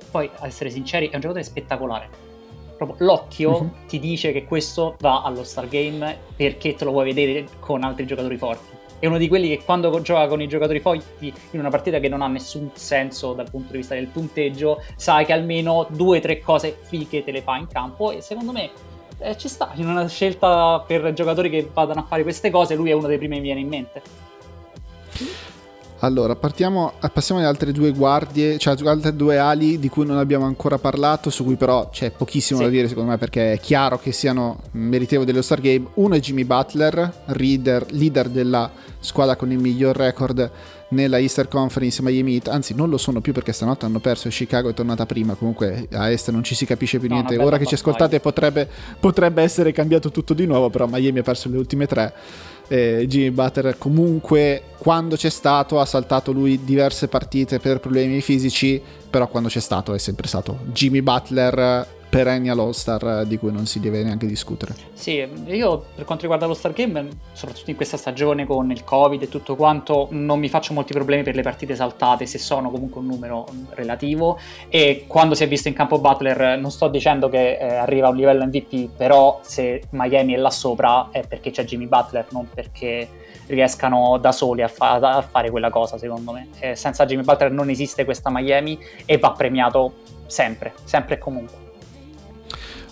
[0.09, 2.09] poi, a essere sinceri, è un giocatore spettacolare.
[2.77, 3.71] Proprio l'occhio uh-huh.
[3.87, 8.05] ti dice che questo va allo Star Game perché te lo vuoi vedere con altri
[8.05, 8.81] giocatori forti.
[9.03, 12.07] È uno di quelli che quando gioca con i giocatori forti in una partita che
[12.07, 16.21] non ha nessun senso dal punto di vista del punteggio, sai che almeno due o
[16.21, 18.69] tre cose fighe te le fa in campo e secondo me
[19.17, 22.91] eh, ci sta in una scelta per giocatori che vadano a fare queste cose, lui
[22.91, 24.01] è uno dei primi che mi viene in mente.
[26.03, 30.43] Allora, partiamo, passiamo alle altre due guardie, cioè altre due ali di cui non abbiamo
[30.43, 32.65] ancora parlato, su cui però c'è pochissimo sì.
[32.65, 35.87] da dire secondo me perché è chiaro che siano meritevoli dello Star Game.
[35.93, 40.51] Uno è Jimmy Butler, leader, leader della squadra con il miglior record
[40.89, 44.31] nella Easter Conference Miami Heat, anzi non lo sono più perché stanotte hanno perso e
[44.31, 47.57] Chicago è tornata prima, comunque a Est non ci si capisce più no, niente, ora
[47.57, 51.57] che ci ascoltate potrebbe, potrebbe essere cambiato tutto di nuovo, però Miami ha perso le
[51.57, 52.13] ultime tre
[52.67, 58.81] eh, Jimmy Butler comunque quando c'è stato ha saltato lui diverse partite per problemi fisici,
[59.09, 63.79] però quando c'è stato è sempre stato Jimmy Butler perennial All-Star di cui non si
[63.79, 64.75] deve neanche discutere.
[64.93, 69.23] Sì, io per quanto riguarda lo Star Game, soprattutto in questa stagione con il Covid
[69.23, 73.01] e tutto quanto, non mi faccio molti problemi per le partite saltate se sono comunque
[73.01, 74.37] un numero relativo
[74.69, 78.09] e quando si è visto in campo Butler non sto dicendo che eh, arriva a
[78.11, 82.47] un livello MVP, però se Miami è là sopra è perché c'è Jimmy Butler, non
[82.53, 83.07] perché
[83.47, 86.49] riescano da soli a, fa- a fare quella cosa, secondo me.
[86.59, 89.93] Eh, senza Jimmy Butler non esiste questa Miami e va premiato
[90.27, 91.62] sempre, sempre e comunque.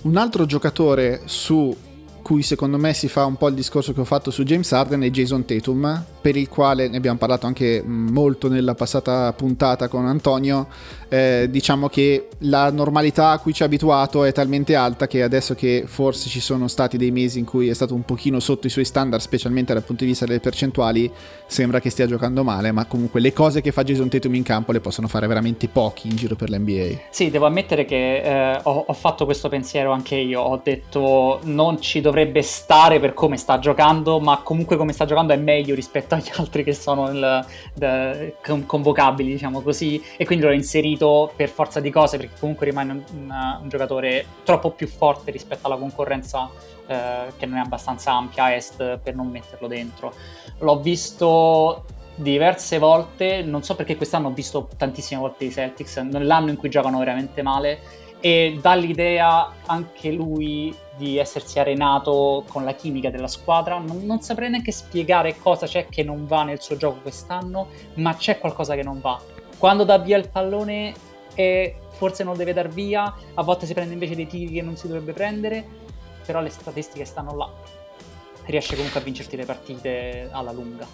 [0.03, 1.75] Un altro giocatore su
[2.23, 5.01] cui secondo me si fa un po' il discorso che ho fatto su James Harden
[5.01, 10.05] è Jason Tatum, per il quale ne abbiamo parlato anche molto nella passata puntata con
[10.05, 10.67] Antonio.
[11.09, 15.55] Eh, diciamo che la normalità a cui ci ha abituato è talmente alta che adesso
[15.55, 18.69] che forse ci sono stati dei mesi in cui è stato un pochino sotto i
[18.69, 21.11] suoi standard, specialmente dal punto di vista delle percentuali,
[21.47, 24.71] sembra che stia giocando male, ma comunque le cose che fa Jason Tatum in campo
[24.71, 27.01] le possono fare veramente pochi in giro per l'NBA.
[27.09, 31.81] Sì, devo ammettere che eh, ho, ho fatto questo pensiero anche io, ho detto non
[31.81, 36.10] ci dovrebbe stare per come sta giocando, ma comunque come sta giocando è meglio rispetto
[36.15, 37.45] agli altri che sono il,
[37.79, 38.33] il,
[38.65, 43.03] convocabili, diciamo così, e quindi l'ho inserito per forza di cose perché comunque rimane un,
[43.13, 46.49] un, un giocatore troppo più forte rispetto alla concorrenza
[46.87, 50.13] eh, che non è abbastanza ampia a est per non metterlo dentro.
[50.59, 51.85] L'ho visto
[52.15, 56.69] diverse volte, non so perché quest'anno ho visto tantissime volte i Celtics, nell'anno in cui
[56.69, 57.79] giocano veramente male
[58.21, 63.77] e dà l'idea anche lui di essersi arenato con la chimica della squadra.
[63.79, 68.15] Non, non, saprei neanche spiegare cosa c'è che non va nel suo gioco quest'anno, ma
[68.15, 69.19] c'è qualcosa che non va
[69.61, 70.91] quando dà via il pallone
[71.35, 74.75] e forse non deve dar via, a volte si prende invece dei tiri che non
[74.75, 75.63] si dovrebbe prendere,
[76.25, 77.47] però le statistiche stanno là.
[78.45, 80.87] Riesce comunque a vincerti le partite alla lunga.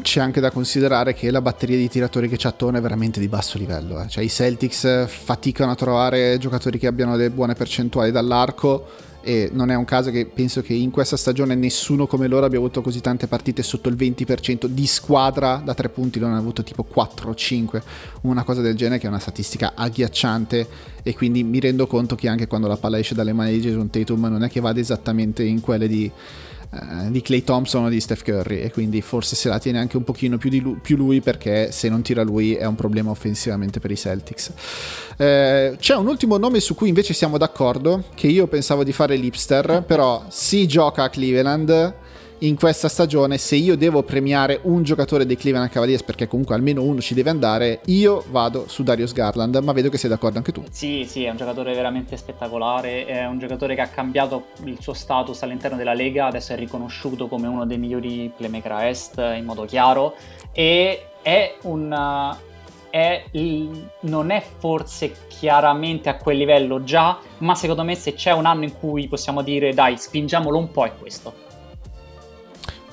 [0.00, 3.28] C'è anche da considerare che la batteria di tiratori che c'è attorno è veramente di
[3.28, 4.02] basso livello.
[4.02, 4.08] Eh.
[4.08, 9.70] Cioè, i Celtics faticano a trovare giocatori che abbiano delle buone percentuali dall'arco e non
[9.70, 13.00] è un caso che penso che in questa stagione nessuno come loro abbia avuto così
[13.00, 17.28] tante partite sotto il 20% di squadra da tre punti, non ha avuto tipo 4
[17.28, 17.82] o 5,
[18.22, 20.66] una cosa del genere che è una statistica agghiacciante
[21.02, 23.90] e quindi mi rendo conto che anche quando la palla esce dalle mani di Jason
[23.90, 26.10] Tatum non è che vada esattamente in quelle di
[26.70, 29.96] eh, di Clay Thompson o di Steph Curry e quindi forse se la tiene anche
[29.96, 33.80] un pochino più, lui, più lui perché se non tira lui è un problema offensivamente
[33.80, 34.52] per i Celtics.
[35.16, 39.16] Eh, c'è un ultimo nome su cui invece siamo d'accordo, che io pensavo di fare
[39.16, 42.06] l'Ipster, però si gioca a Cleveland
[42.40, 46.82] in questa stagione, se io devo premiare un giocatore dei Cleveland Cavaliers, perché comunque almeno
[46.82, 50.52] uno ci deve andare, io vado su Darius Garland, ma vedo che sei d'accordo anche
[50.52, 50.62] tu.
[50.70, 54.92] Sì, sì, è un giocatore veramente spettacolare, è un giocatore che ha cambiato il suo
[54.92, 59.44] status all'interno della Lega, adesso è riconosciuto come uno dei migliori playmaker a est in
[59.44, 60.14] modo chiaro
[60.52, 62.36] e è un...
[62.90, 68.32] È il, non è forse chiaramente a quel livello già, ma secondo me se c'è
[68.32, 71.47] un anno in cui possiamo dire dai spingiamolo un po' è questo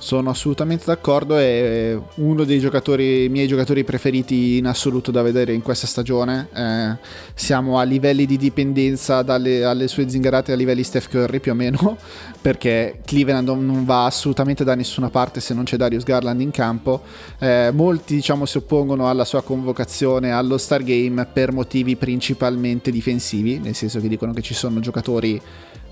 [0.06, 5.62] Sono assolutamente d'accordo, è uno dei giocatori, miei giocatori preferiti in assoluto da vedere in
[5.62, 6.46] questa stagione.
[6.54, 6.96] Eh,
[7.34, 11.56] siamo a livelli di dipendenza dalle alle sue zingarate a livelli Steph Curry più o
[11.56, 11.98] meno,
[12.40, 17.02] perché Cleveland non va assolutamente da nessuna parte se non c'è Darius Garland in campo.
[17.40, 23.58] Eh, molti diciamo si oppongono alla sua convocazione allo Star Game per motivi principalmente difensivi,
[23.58, 25.42] nel senso che dicono che ci sono giocatori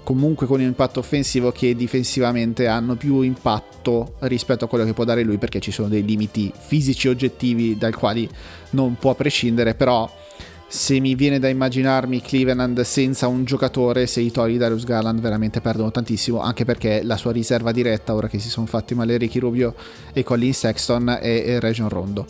[0.05, 5.05] comunque con un impatto offensivo che difensivamente hanno più impatto rispetto a quello che può
[5.05, 8.28] dare lui perché ci sono dei limiti fisici oggettivi dai quali
[8.70, 10.09] non può prescindere però
[10.67, 15.61] se mi viene da immaginarmi Cleveland senza un giocatore, se i togli Darius Garland veramente
[15.61, 19.39] perdono tantissimo, anche perché la sua riserva diretta, ora che si sono fatti male Ricky
[19.39, 19.75] Rubio
[20.12, 22.27] e Colin Sexton, è, Region Rondo.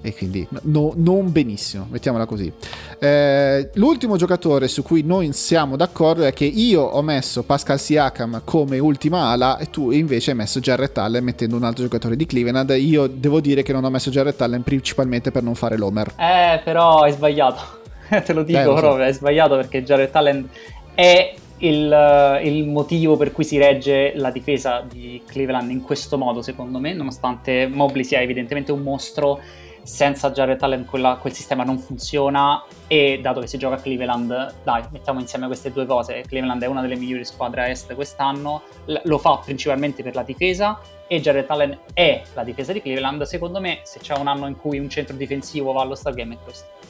[0.00, 2.52] e quindi no, non benissimo, mettiamola così.
[2.98, 8.42] Eh, l'ultimo giocatore su cui noi siamo d'accordo è che io ho messo Pascal Siakam
[8.44, 12.26] come ultima ala e tu invece hai messo Jarrett Allen mettendo un altro giocatore di
[12.26, 12.70] Cleveland.
[12.78, 16.14] Io devo dire che non ho messo Jarrett Allen principalmente per non fare l'Homer.
[16.16, 17.71] Eh, però hai sbagliato.
[18.24, 18.80] te lo dico eh, lo so.
[18.80, 20.48] proprio, è sbagliato perché Jared Allen
[20.94, 26.42] è il, il, motivo per cui si regge la difesa di Cleveland in questo modo,
[26.42, 29.40] secondo me, nonostante Mobley sia evidentemente un mostro,
[29.84, 34.54] senza Jared Allen quella, quel sistema non funziona e dato che si gioca a Cleveland,
[34.62, 38.62] dai, mettiamo insieme queste due cose, Cleveland è una delle migliori squadre a est quest'anno,
[39.04, 43.60] lo fa principalmente per la difesa e Jared Allen è la difesa di Cleveland, secondo
[43.60, 46.81] me se c'è un anno in cui un centro difensivo va allo Stargame è questo.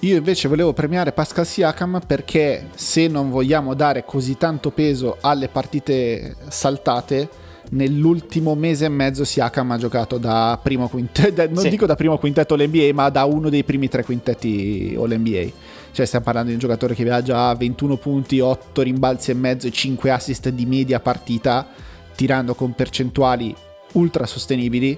[0.00, 5.48] Io invece volevo premiare Pascal Siakam perché se non vogliamo dare così tanto peso alle
[5.48, 7.28] partite saltate,
[7.70, 11.70] nell'ultimo mese e mezzo Siakam ha giocato da primo quintetto, non sì.
[11.70, 15.46] dico da primo quintetto all'NBA, ma da uno dei primi tre quintetti all'NBA.
[15.90, 19.66] Cioè stiamo parlando di un giocatore che aveva già 21 punti, 8 rimbalzi e mezzo
[19.66, 21.66] e 5 assist di media partita,
[22.14, 23.52] tirando con percentuali
[23.94, 24.96] ultra sostenibili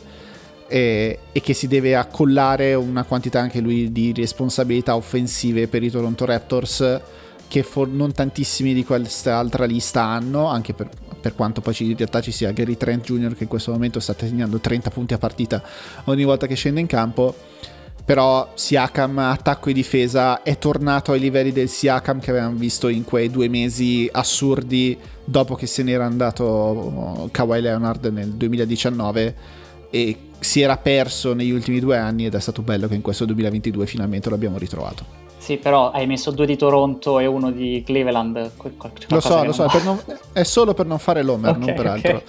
[0.70, 5.90] e, e, che si deve accollare una quantità anche lui di responsabilità offensive per i
[5.90, 7.00] Toronto Raptors
[7.48, 10.88] che for- non tantissimi di quest'altra lista hanno, anche per,
[11.20, 13.34] per quanto poi in realtà ci sia Gary Trent Jr.
[13.34, 15.60] che in questo momento sta segnando 30 punti a partita
[16.04, 17.34] ogni volta che scende in campo.
[18.04, 23.04] Però Siakam, attacco e difesa, è tornato ai livelli del Siakam che avevamo visto in
[23.04, 29.58] quei due mesi assurdi dopo che se n'era andato Kawhi Leonard nel 2019
[29.90, 33.24] e si era perso negli ultimi due anni ed è stato bello che in questo
[33.26, 35.18] 2022 finalmente l'abbiamo ritrovato.
[35.36, 38.50] Sì, però hai messo due di Toronto e uno di Cleveland.
[39.08, 39.98] Lo so, lo so, non...
[40.32, 41.92] è solo per non fare l'Homer, okay, non per okay.
[41.92, 42.22] altro.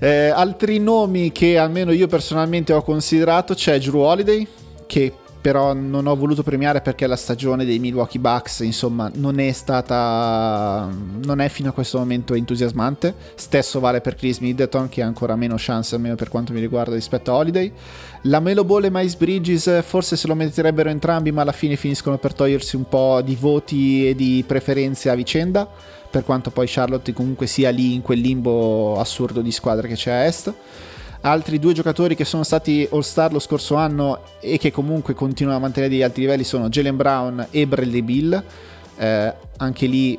[0.00, 4.46] Eh, altri nomi che almeno io personalmente ho considerato c'è Drew Holiday,
[4.86, 9.52] che però non ho voluto premiare perché la stagione dei Milwaukee Bucks insomma non è
[9.52, 10.88] stata
[11.24, 13.14] non è fino a questo momento entusiasmante.
[13.34, 16.94] Stesso vale per Chris Middleton che ha ancora meno chance almeno per quanto mi riguarda
[16.94, 17.72] rispetto a Holiday.
[18.22, 22.18] La Melo Ball e Miles Bridges forse se lo metterebbero entrambi ma alla fine finiscono
[22.18, 25.68] per togliersi un po' di voti e di preferenze a vicenda
[26.10, 30.10] per quanto poi Charlotte comunque sia lì in quel limbo assurdo di squadre che c'è
[30.10, 30.52] a est
[31.20, 35.60] Altri due giocatori che sono stati All-Star lo scorso anno e che comunque continuano a
[35.60, 38.42] mantenere degli alti livelli sono Jalen Brown e Bradley Bill.
[38.96, 40.18] Eh, anche lì,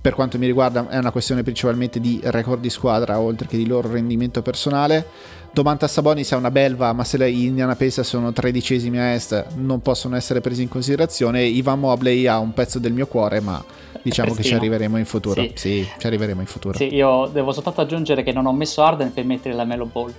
[0.00, 3.66] per quanto mi riguarda, è una questione principalmente di record di squadra oltre che di
[3.66, 5.06] loro rendimento personale.
[5.52, 9.80] Domantas Sabonis è una belva, ma se le Indiana Pacers sono tredicesimi a est, non
[9.80, 11.42] possono essere presi in considerazione.
[11.42, 13.62] Ivan Mobley ha un pezzo del mio cuore, ma
[14.02, 15.42] diciamo che ci arriveremo in futuro.
[15.42, 15.52] Sì.
[15.54, 15.88] sì.
[15.98, 16.76] ci arriveremo in futuro.
[16.76, 20.12] Sì, io devo soltanto aggiungere che non ho messo Arden per mettere la Melo Ball.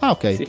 [0.00, 0.34] Ah, ok.
[0.34, 0.48] Sì.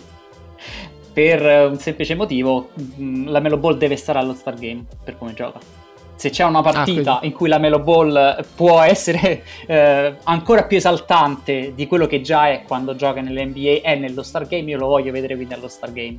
[1.13, 5.33] Per un semplice motivo, mm, la Melo Ball deve stare allo Star Game per come
[5.33, 5.80] gioca
[6.21, 10.77] se c'è una partita ah, in cui la Melo Ball può essere eh, ancora più
[10.77, 14.85] esaltante di quello che già è quando gioca nell'NBA è nello Star Game, io lo
[14.85, 16.17] voglio vedere quindi allo Star Game.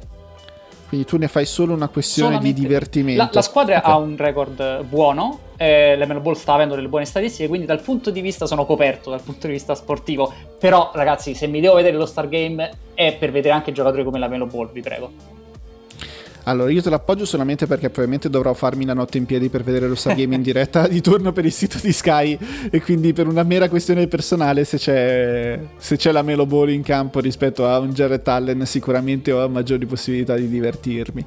[0.88, 3.22] Quindi tu ne fai solo una questione Solamente di divertimento.
[3.22, 3.92] La, la squadra okay.
[3.92, 7.80] ha un record buono, eh, la Melo Ball sta avendo delle buone statistiche, quindi dal
[7.80, 10.34] punto di vista sono coperto, dal punto di vista sportivo.
[10.58, 14.18] Però ragazzi, se mi devo vedere lo Star Game è per vedere anche giocatori come
[14.18, 15.41] la Melo Ball, vi prego.
[16.44, 19.86] Allora, io te l'appoggio solamente perché probabilmente dovrò farmi la notte in piedi per vedere
[19.86, 22.36] lo Star Game in diretta di turno per il sito di Sky
[22.70, 26.82] e quindi per una mera questione personale se c'è, se c'è la Melo Ball in
[26.82, 31.24] campo rispetto a un Jared Allen sicuramente ho maggiori possibilità di divertirmi.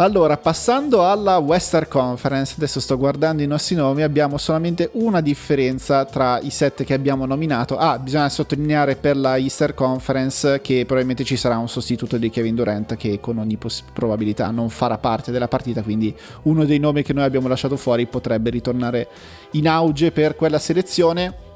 [0.00, 6.06] Allora, passando alla Western Conference, adesso sto guardando i nostri nomi, abbiamo solamente una differenza
[6.06, 7.76] tra i set che abbiamo nominato.
[7.76, 12.54] Ah, bisogna sottolineare per la Eastern Conference che probabilmente ci sarà un sostituto di Kevin
[12.54, 17.02] Durant che con ogni poss- probabilità non farà parte della partita, quindi uno dei nomi
[17.02, 19.06] che noi abbiamo lasciato fuori potrebbe ritornare
[19.50, 21.48] in auge per quella selezione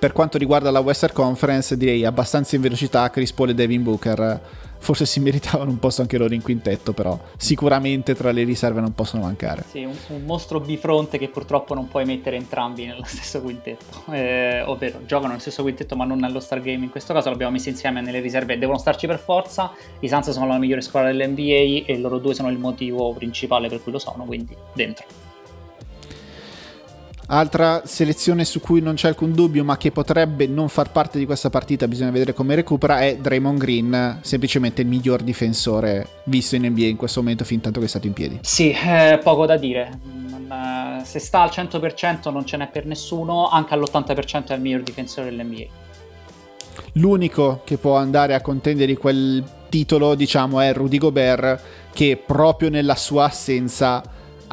[0.00, 4.40] per quanto riguarda la Western Conference direi abbastanza in velocità Chris Paul e Devin Booker
[4.80, 8.94] forse si meritavano un posto anche loro in quintetto, però sicuramente tra le riserve non
[8.94, 9.64] possono mancare.
[9.68, 14.62] Sì, un, un mostro bifronte che purtroppo non puoi mettere entrambi nello stesso quintetto, eh,
[14.62, 17.68] ovvero giocano nello stesso quintetto ma non nello Star Game, in questo caso l'abbiamo messi
[17.68, 21.98] insieme nelle riserve, devono starci per forza, i Suns sono la migliore squadra dell'NBA e
[21.98, 25.19] loro due sono il motivo principale per cui lo sono, quindi dentro.
[27.32, 31.26] Altra selezione su cui non c'è alcun dubbio, ma che potrebbe non far parte di
[31.26, 36.66] questa partita, bisogna vedere come recupera, è Draymond Green, semplicemente il miglior difensore visto in
[36.66, 38.40] NBA in questo momento fin tanto che è stato in piedi.
[38.42, 40.00] Sì, eh, poco da dire.
[40.50, 44.82] Eh, se sta al 100% non ce n'è per nessuno, anche all'80% è il miglior
[44.82, 45.66] difensore dell'NBA.
[46.94, 51.62] L'unico che può andare a contendere quel titolo, diciamo, è Rudy Gobert,
[51.92, 54.02] che proprio nella sua assenza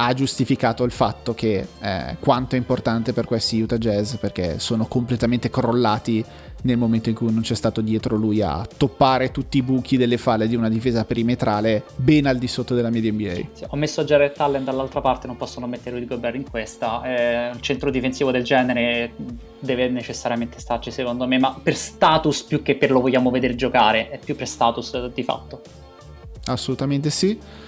[0.00, 4.86] ha giustificato il fatto che eh, quanto è importante per questi Utah Jazz perché sono
[4.86, 6.24] completamente crollati
[6.62, 10.16] nel momento in cui non c'è stato dietro lui a toppare tutti i buchi delle
[10.16, 13.34] falle di una difesa perimetrale ben al di sotto della media NBA.
[13.52, 17.02] Sì, ho messo Jared Allen dall'altra parte, non possono mettere Rudy Gobert in questa.
[17.02, 19.12] Eh, un centro difensivo del genere
[19.58, 24.10] deve necessariamente starci secondo me, ma per status più che per lo vogliamo vedere giocare,
[24.10, 25.62] è più per status di fatto.
[26.46, 27.66] Assolutamente sì.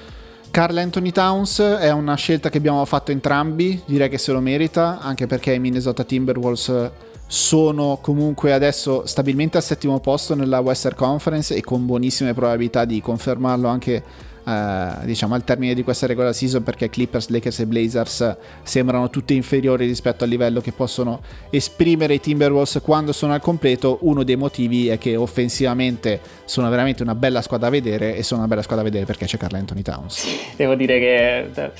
[0.51, 4.99] Carl Anthony Towns è una scelta che abbiamo fatto entrambi, direi che se lo merita,
[4.99, 6.91] anche perché i Minnesota Timberwolves
[7.29, 13.01] sono comunque adesso stabilmente al settimo posto nella Western Conference e con buonissime probabilità di
[13.01, 14.03] confermarlo anche
[14.45, 19.35] eh, diciamo al termine di questa regular season perché Clippers, Lakers e Blazers sembrano tutte
[19.35, 21.21] inferiori rispetto al livello che possono
[21.51, 27.03] esprimere i Timberwolves quando sono al completo uno dei motivi è che offensivamente sono veramente
[27.03, 29.55] una bella squadra da vedere e sono una bella squadra da vedere perché c'è Carl
[29.55, 30.27] Anthony Towns
[30.57, 31.73] devo dire che eh,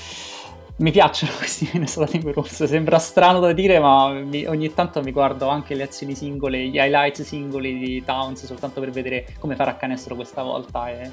[0.81, 5.47] mi piacciono questi Minnesota Timberwolves, sembra strano da dire, ma mi, ogni tanto mi guardo
[5.47, 10.15] anche le azioni singole, gli highlights singoli di Towns soltanto per vedere come farà canestro
[10.15, 10.89] questa volta.
[10.89, 11.11] E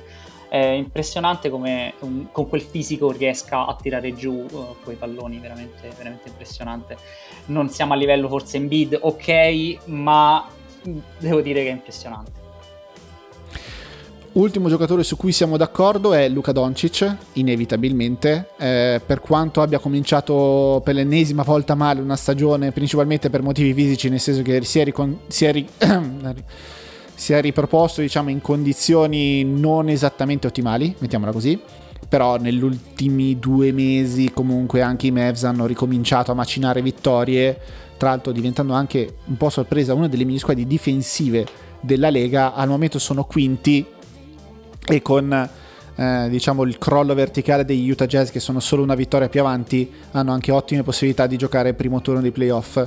[0.48, 5.90] è impressionante come un, con quel fisico riesca a tirare giù uh, quei palloni, veramente,
[5.96, 6.96] veramente impressionante.
[7.46, 10.46] Non siamo a livello forse in bid, ok, ma
[11.18, 12.38] devo dire che è impressionante.
[14.32, 20.80] Ultimo giocatore su cui siamo d'accordo è Luca Doncic, inevitabilmente, eh, per quanto abbia cominciato
[20.84, 24.84] per l'ennesima volta male una stagione, principalmente per motivi fisici, nel senso che si è,
[24.84, 25.68] ricon- si è ri-
[27.18, 31.60] si è riproposto diciamo in condizioni non esattamente ottimali, mettiamola così,
[32.08, 37.58] però negli ultimi due mesi comunque anche i Mavs hanno ricominciato a macinare vittorie,
[37.96, 41.44] tra l'altro diventando anche un po' sorpresa una delle migliori squadre difensive
[41.80, 43.84] della Lega, al momento sono quinti
[44.86, 45.50] e con
[45.96, 49.90] eh, diciamo il crollo verticale degli Utah Jazz che sono solo una vittoria più avanti
[50.12, 52.80] hanno anche ottime possibilità di giocare il primo turno dei playoff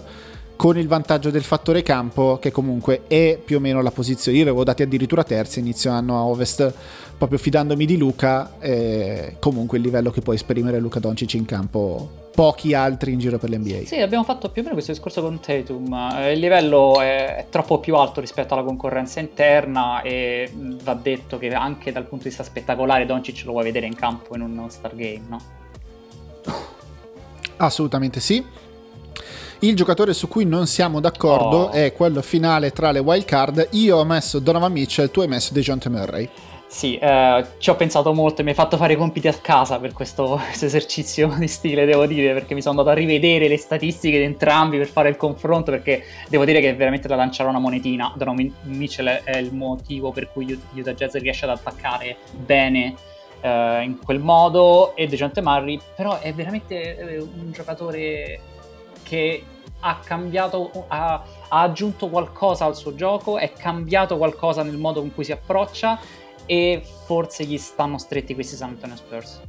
[0.62, 4.38] con il vantaggio del fattore campo che comunque è più o meno la posizione.
[4.38, 6.72] Io l'avevo dati addirittura terzi inizio anno a Ovest,
[7.18, 12.30] proprio fidandomi di Luca, eh, comunque il livello che può esprimere Luca Doncic in campo
[12.32, 13.86] pochi altri in giro per l'NBA.
[13.86, 15.92] Sì, abbiamo fatto più o meno questo discorso con Tatum.
[16.18, 20.48] Eh, il livello è, è, troppo più alto rispetto alla concorrenza interna e
[20.84, 24.36] va detto che anche dal punto di vista spettacolare Doncic lo vuoi vedere in campo
[24.36, 25.42] in un Star Game, no?
[27.58, 28.70] Assolutamente sì.
[29.64, 31.70] Il giocatore su cui non siamo d'accordo oh.
[31.70, 33.68] è quello finale tra le wild card.
[33.74, 36.28] Io ho messo Donovan Mitchell, tu hai messo DeJounte Murray.
[36.66, 39.78] Sì, eh, ci ho pensato molto e mi hai fatto fare i compiti a casa
[39.78, 43.58] per questo, questo, esercizio di stile, devo dire, perché mi sono andato a rivedere le
[43.58, 47.48] statistiche di entrambi per fare il confronto, perché devo dire che è veramente da lanciare
[47.48, 48.12] una monetina.
[48.18, 52.96] Donovan Mitchell è il motivo per cui Utah Jazz riesce ad attaccare bene
[53.42, 58.40] eh, in quel modo e DeJounte Murray, però è veramente eh, un giocatore
[59.04, 59.44] che
[59.82, 61.14] ha cambiato, ha,
[61.50, 66.00] ha, aggiunto qualcosa al suo gioco, è cambiato qualcosa nel modo con cui si approccia
[66.46, 69.42] e forse gli stanno stretti questi San Antonio Spurs.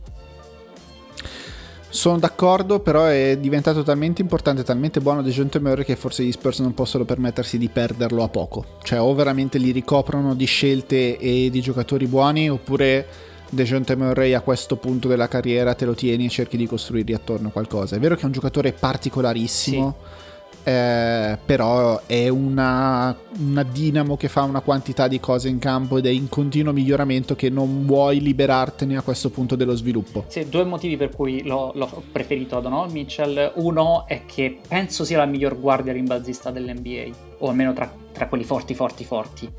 [1.88, 6.60] Sono d'accordo, però è diventato talmente importante, talmente buono Dejounte Murray che forse gli Spurs
[6.60, 8.64] non possono permettersi di perderlo a poco.
[8.82, 13.06] Cioè o veramente li ricoprono di scelte e di giocatori buoni oppure
[13.50, 17.50] Dejounte Murray a questo punto della carriera te lo tieni e cerchi di costruirgli attorno
[17.50, 17.96] qualcosa.
[17.96, 20.21] È vero che è un giocatore particolarissimo, sì.
[20.64, 26.06] Eh, però è una, una, dinamo che fa una quantità di cose in campo ed
[26.06, 30.24] è in continuo miglioramento che non vuoi liberartene a questo punto dello sviluppo.
[30.28, 33.52] Sì, due motivi per cui l'ho, l'ho preferito a Donovan Mitchell.
[33.56, 38.44] Uno è che penso sia la miglior guardia rimbalzista dell'NBA, o almeno tra, tra quelli
[38.44, 39.50] forti, forti, forti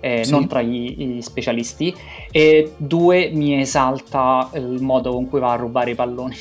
[0.00, 0.30] eh, sì.
[0.30, 1.94] non tra gli, specialisti,
[2.30, 6.36] e due mi esalta il modo con cui va a rubare i palloni.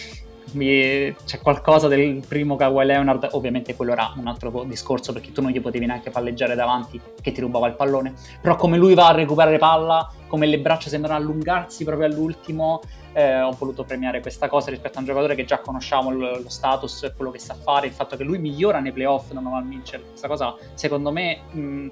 [0.54, 5.42] Mi, c'è qualcosa del primo Kawhi Leonard, ovviamente quello era un altro discorso perché tu
[5.42, 9.08] non gli potevi neanche palleggiare davanti che ti rubava il pallone, però come lui va
[9.10, 12.82] a recuperare palla, come le braccia sembrano allungarsi proprio all'ultimo,
[13.14, 16.50] eh, ho voluto premiare questa cosa rispetto a un giocatore che già conosciamo lo, lo
[16.50, 20.28] status quello che sa fare, il fatto che lui migliora nei playoff Donovan Mitchell, questa
[20.28, 21.42] cosa secondo me...
[21.52, 21.88] Mh,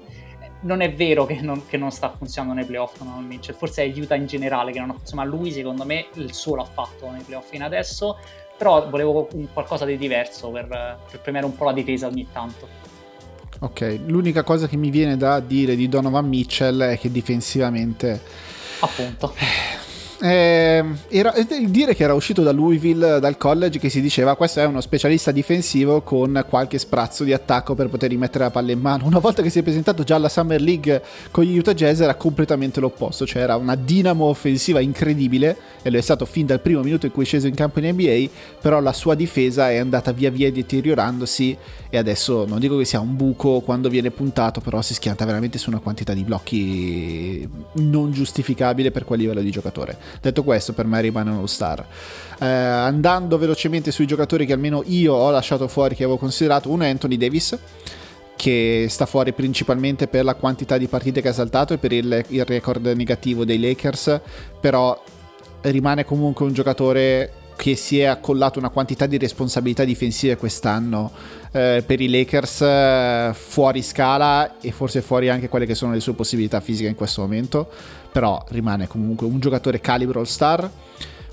[0.60, 4.14] non è vero che non, che non, sta funzionando nei playoff con Mitchell, forse aiuta
[4.14, 7.22] in generale che non ha funzionato, ma lui secondo me il suo l'ha fatto nei
[7.22, 8.18] playoff fino adesso,
[8.58, 10.66] però volevo un qualcosa di diverso per,
[11.10, 12.68] per premiare un po' la difesa ogni tanto.
[13.60, 18.20] Ok, l'unica cosa che mi viene da dire di Donovan Mitchell è che difensivamente...
[18.80, 19.34] Appunto.
[20.20, 21.32] Eh, era,
[21.66, 25.30] dire che era uscito da Louisville, dal college, che si diceva questo è uno specialista
[25.30, 29.06] difensivo con qualche sprazzo di attacco per poter rimettere la palla in mano.
[29.06, 32.16] Una volta che si è presentato già alla Summer League con gli Utah Jazz era
[32.16, 36.82] completamente l'opposto, cioè era una dinamo offensiva incredibile e lo è stato fin dal primo
[36.82, 38.28] minuto in cui è sceso in campo in NBA,
[38.60, 41.56] però la sua difesa è andata via via deteriorandosi
[41.90, 45.58] e adesso non dico che sia un buco quando viene puntato, però si schianta veramente
[45.58, 50.07] su una quantità di blocchi non giustificabile per quel livello di giocatore.
[50.20, 51.84] Detto questo, per me rimane uno star.
[52.40, 56.84] Eh, andando velocemente sui giocatori che almeno io ho lasciato fuori, che avevo considerato, uno
[56.84, 57.58] è Anthony Davis
[58.38, 62.24] che sta fuori principalmente per la quantità di partite che ha saltato e per il,
[62.28, 64.20] il record negativo dei Lakers,
[64.60, 65.02] però
[65.62, 71.10] rimane comunque un giocatore che si è accollato una quantità di responsabilità difensive quest'anno
[71.50, 75.98] eh, per i Lakers eh, fuori scala e forse fuori anche quelle che sono le
[75.98, 77.68] sue possibilità fisiche in questo momento,
[78.18, 80.68] però rimane comunque un giocatore calibro all star.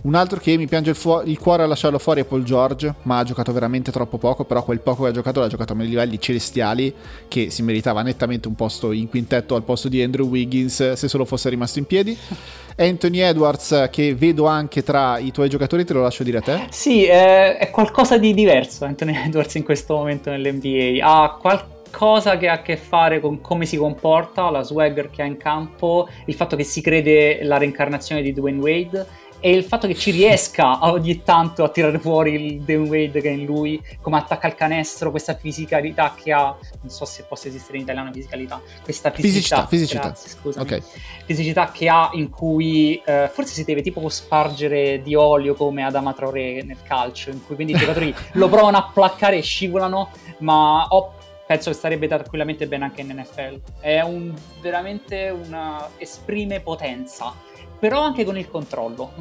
[0.03, 2.93] Un altro che mi piange il, fu- il, cuore a lasciarlo fuori è Paul George,
[3.03, 5.77] ma ha giocato veramente troppo poco, però quel poco che ha giocato l'ha giocato a
[5.77, 6.93] livelli celestiali,
[7.27, 11.25] che si meritava nettamente un posto in quintetto al posto di Andrew Wiggins se solo
[11.25, 12.15] fosse rimasto in piedi.
[12.77, 16.67] Anthony Edwards, che vedo anche tra i tuoi giocatori, te lo lascio dire a te.
[16.69, 21.03] Sì, è, è qualcosa di diverso Anthony Edwards in questo momento nell'NBA.
[21.03, 25.21] Ha qualche cosa che ha a che fare con come si comporta, la swagger che
[25.21, 29.07] ha in campo, il fatto che si crede la reincarnazione di Dwayne Wade
[29.39, 33.29] e il fatto che ci riesca ogni tanto a tirare fuori il Dwayne Wade che
[33.29, 37.47] è in lui, come attacca il canestro, questa fisicalità che ha, non so se possa
[37.47, 40.83] esistere in italiano fisicalità, questa fisicità, fisicità, scusami, okay.
[41.25, 46.11] fisicità che ha in cui eh, forse si deve tipo spargere di olio come Adama
[46.11, 50.87] Traoré nel calcio, in cui quindi i giocatori lo provano a placcare e scivolano, ma
[50.89, 51.13] ho
[51.45, 53.61] penso che starebbe tranquillamente bene anche in NFL.
[53.79, 57.33] È un, veramente una esprime potenza
[57.77, 59.13] però anche con il controllo,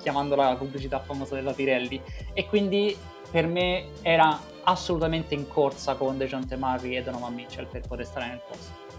[0.00, 2.00] chiamando la pubblicità famosa della Pirelli.
[2.34, 2.96] E quindi
[3.30, 8.26] per me era assolutamente in corsa con DeJounte Murray e Donovan Mitchell per poter stare
[8.26, 8.89] nel posto.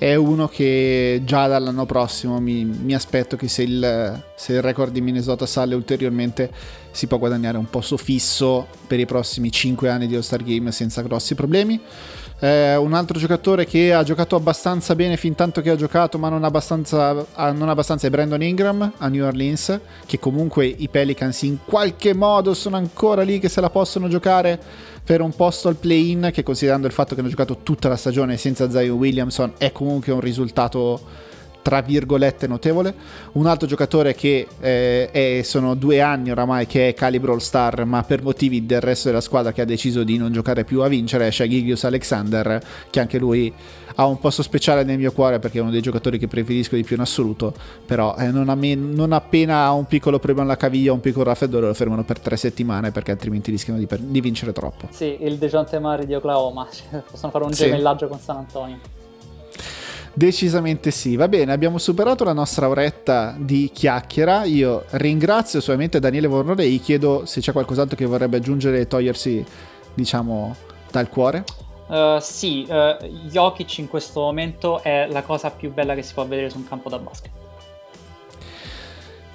[0.00, 4.92] È uno che già dall'anno prossimo mi, mi aspetto che se il, se il, record
[4.92, 6.50] di Minnesota sale ulteriormente
[6.90, 11.02] si può guadagnare un posto fisso per i prossimi 5 anni di All-Star Game senza
[11.02, 11.78] grossi problemi.
[12.38, 16.30] Eh, un altro giocatore che ha giocato abbastanza bene fin tanto che ha giocato, ma
[16.30, 17.12] non abbastanza,
[17.52, 22.54] non abbastanza è Brandon Ingram a New Orleans, che comunque i Pelicans in qualche modo
[22.54, 24.58] sono ancora lì che se la possono giocare
[25.04, 28.36] per un posto al play-in, che considerando il fatto che hanno giocato tutta la stagione
[28.36, 31.28] senza Zion Williamson è comunque un risultato
[31.62, 32.94] tra virgolette notevole.
[33.32, 37.84] Un altro giocatore che eh, è, sono due anni oramai che è calibro all star,
[37.84, 40.88] ma per motivi del resto della squadra che ha deciso di non giocare più a
[40.88, 43.52] vincere, è Shagigius Alexander, che anche lui
[43.96, 46.82] ha un posto speciale nel mio cuore perché è uno dei giocatori che preferisco di
[46.82, 47.52] più in assoluto,
[47.84, 51.66] però eh, non, me- non, appena ha un piccolo problema alla caviglia, un piccolo raffreddore
[51.66, 54.88] lo fermano per tre settimane perché altrimenti rischiano di, per- di vincere troppo.
[54.90, 56.66] Sì, il Dejounte Mari di Oklahoma,
[57.10, 57.64] possono fare un sì.
[57.64, 58.98] gemellaggio con San Antonio.
[60.12, 61.16] Decisamente sì.
[61.16, 64.44] Va bene, abbiamo superato la nostra oretta di chiacchiera.
[64.44, 68.86] Io ringrazio solamente Daniele Vornore e gli chiedo se c'è qualcos'altro che vorrebbe aggiungere e
[68.86, 69.44] togliersi,
[69.94, 70.54] diciamo,
[70.90, 71.44] dal cuore.
[71.90, 76.24] Uh, sì, uh, Jokic in questo momento è la cosa più bella che si può
[76.24, 77.30] vedere su un campo da basket.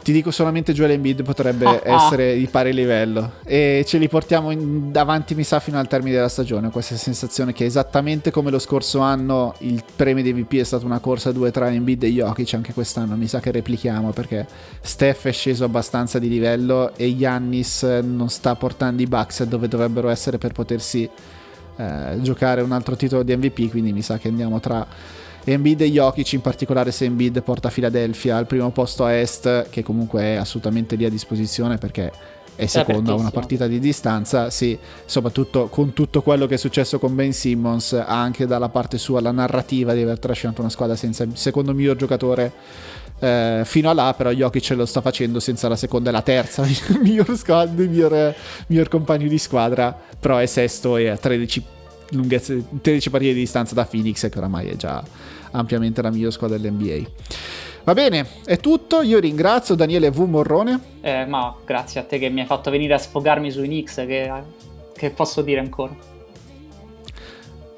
[0.01, 1.95] Ti dico solamente Joel Embiid potrebbe ah, ah.
[1.95, 6.15] essere di pari livello e ce li portiamo in, davanti mi sa fino al termine
[6.15, 10.63] della stagione questa sensazione che esattamente come lo scorso anno il premio di VP è
[10.63, 14.45] stata una corsa 2 tra Embiid e Jokic anche quest'anno mi sa che replichiamo perché
[14.79, 20.09] Steph è sceso abbastanza di livello e Giannis non sta portando i Bucks dove dovrebbero
[20.09, 21.09] essere per potersi
[21.77, 24.85] eh, giocare un altro titolo di MVP quindi mi sa che andiamo tra
[25.47, 29.83] Embiid e Jokic, in particolare se Embiid porta Philadelphia al primo posto a est, che
[29.83, 32.11] comunque è assolutamente lì a disposizione perché
[32.55, 36.97] è secondo a una partita di distanza, sì, soprattutto con tutto quello che è successo
[36.97, 41.23] con Ben Simmons, anche dalla parte sua la narrativa di aver trascinato una squadra senza
[41.23, 42.51] il secondo miglior giocatore
[43.19, 46.63] Eh, fino a là, però, Jokic lo sta facendo senza la seconda e la terza
[47.01, 48.35] miglior, squad, miglior,
[48.67, 49.97] miglior compagno di squadra.
[50.19, 51.63] Però è sesto e a 13,
[52.11, 55.03] lunghezze, 13 partite di distanza da Phoenix, che oramai è già
[55.51, 57.09] ampiamente la miglior squadra dell'NBA.
[57.83, 59.01] Va bene, è tutto.
[59.01, 60.21] Io ringrazio Daniele V.
[60.21, 60.79] Morrone.
[61.01, 63.95] Eh, ma grazie a te che mi hai fatto venire a sfogarmi sui Knicks.
[64.07, 64.31] Che,
[64.95, 66.14] che posso dire ancora?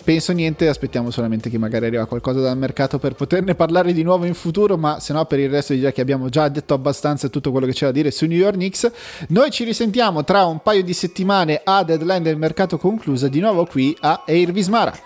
[0.08, 4.24] Penso niente, aspettiamo solamente che magari arriva qualcosa dal mercato per poterne parlare di nuovo
[4.24, 7.52] in futuro, ma se no per il resto direi che abbiamo già detto abbastanza tutto
[7.52, 8.90] quello che c'è da dire su New York Knicks.
[9.28, 13.66] Noi ci risentiamo tra un paio di settimane a deadline del mercato conclusa di nuovo
[13.66, 14.98] qui a Air Vismara.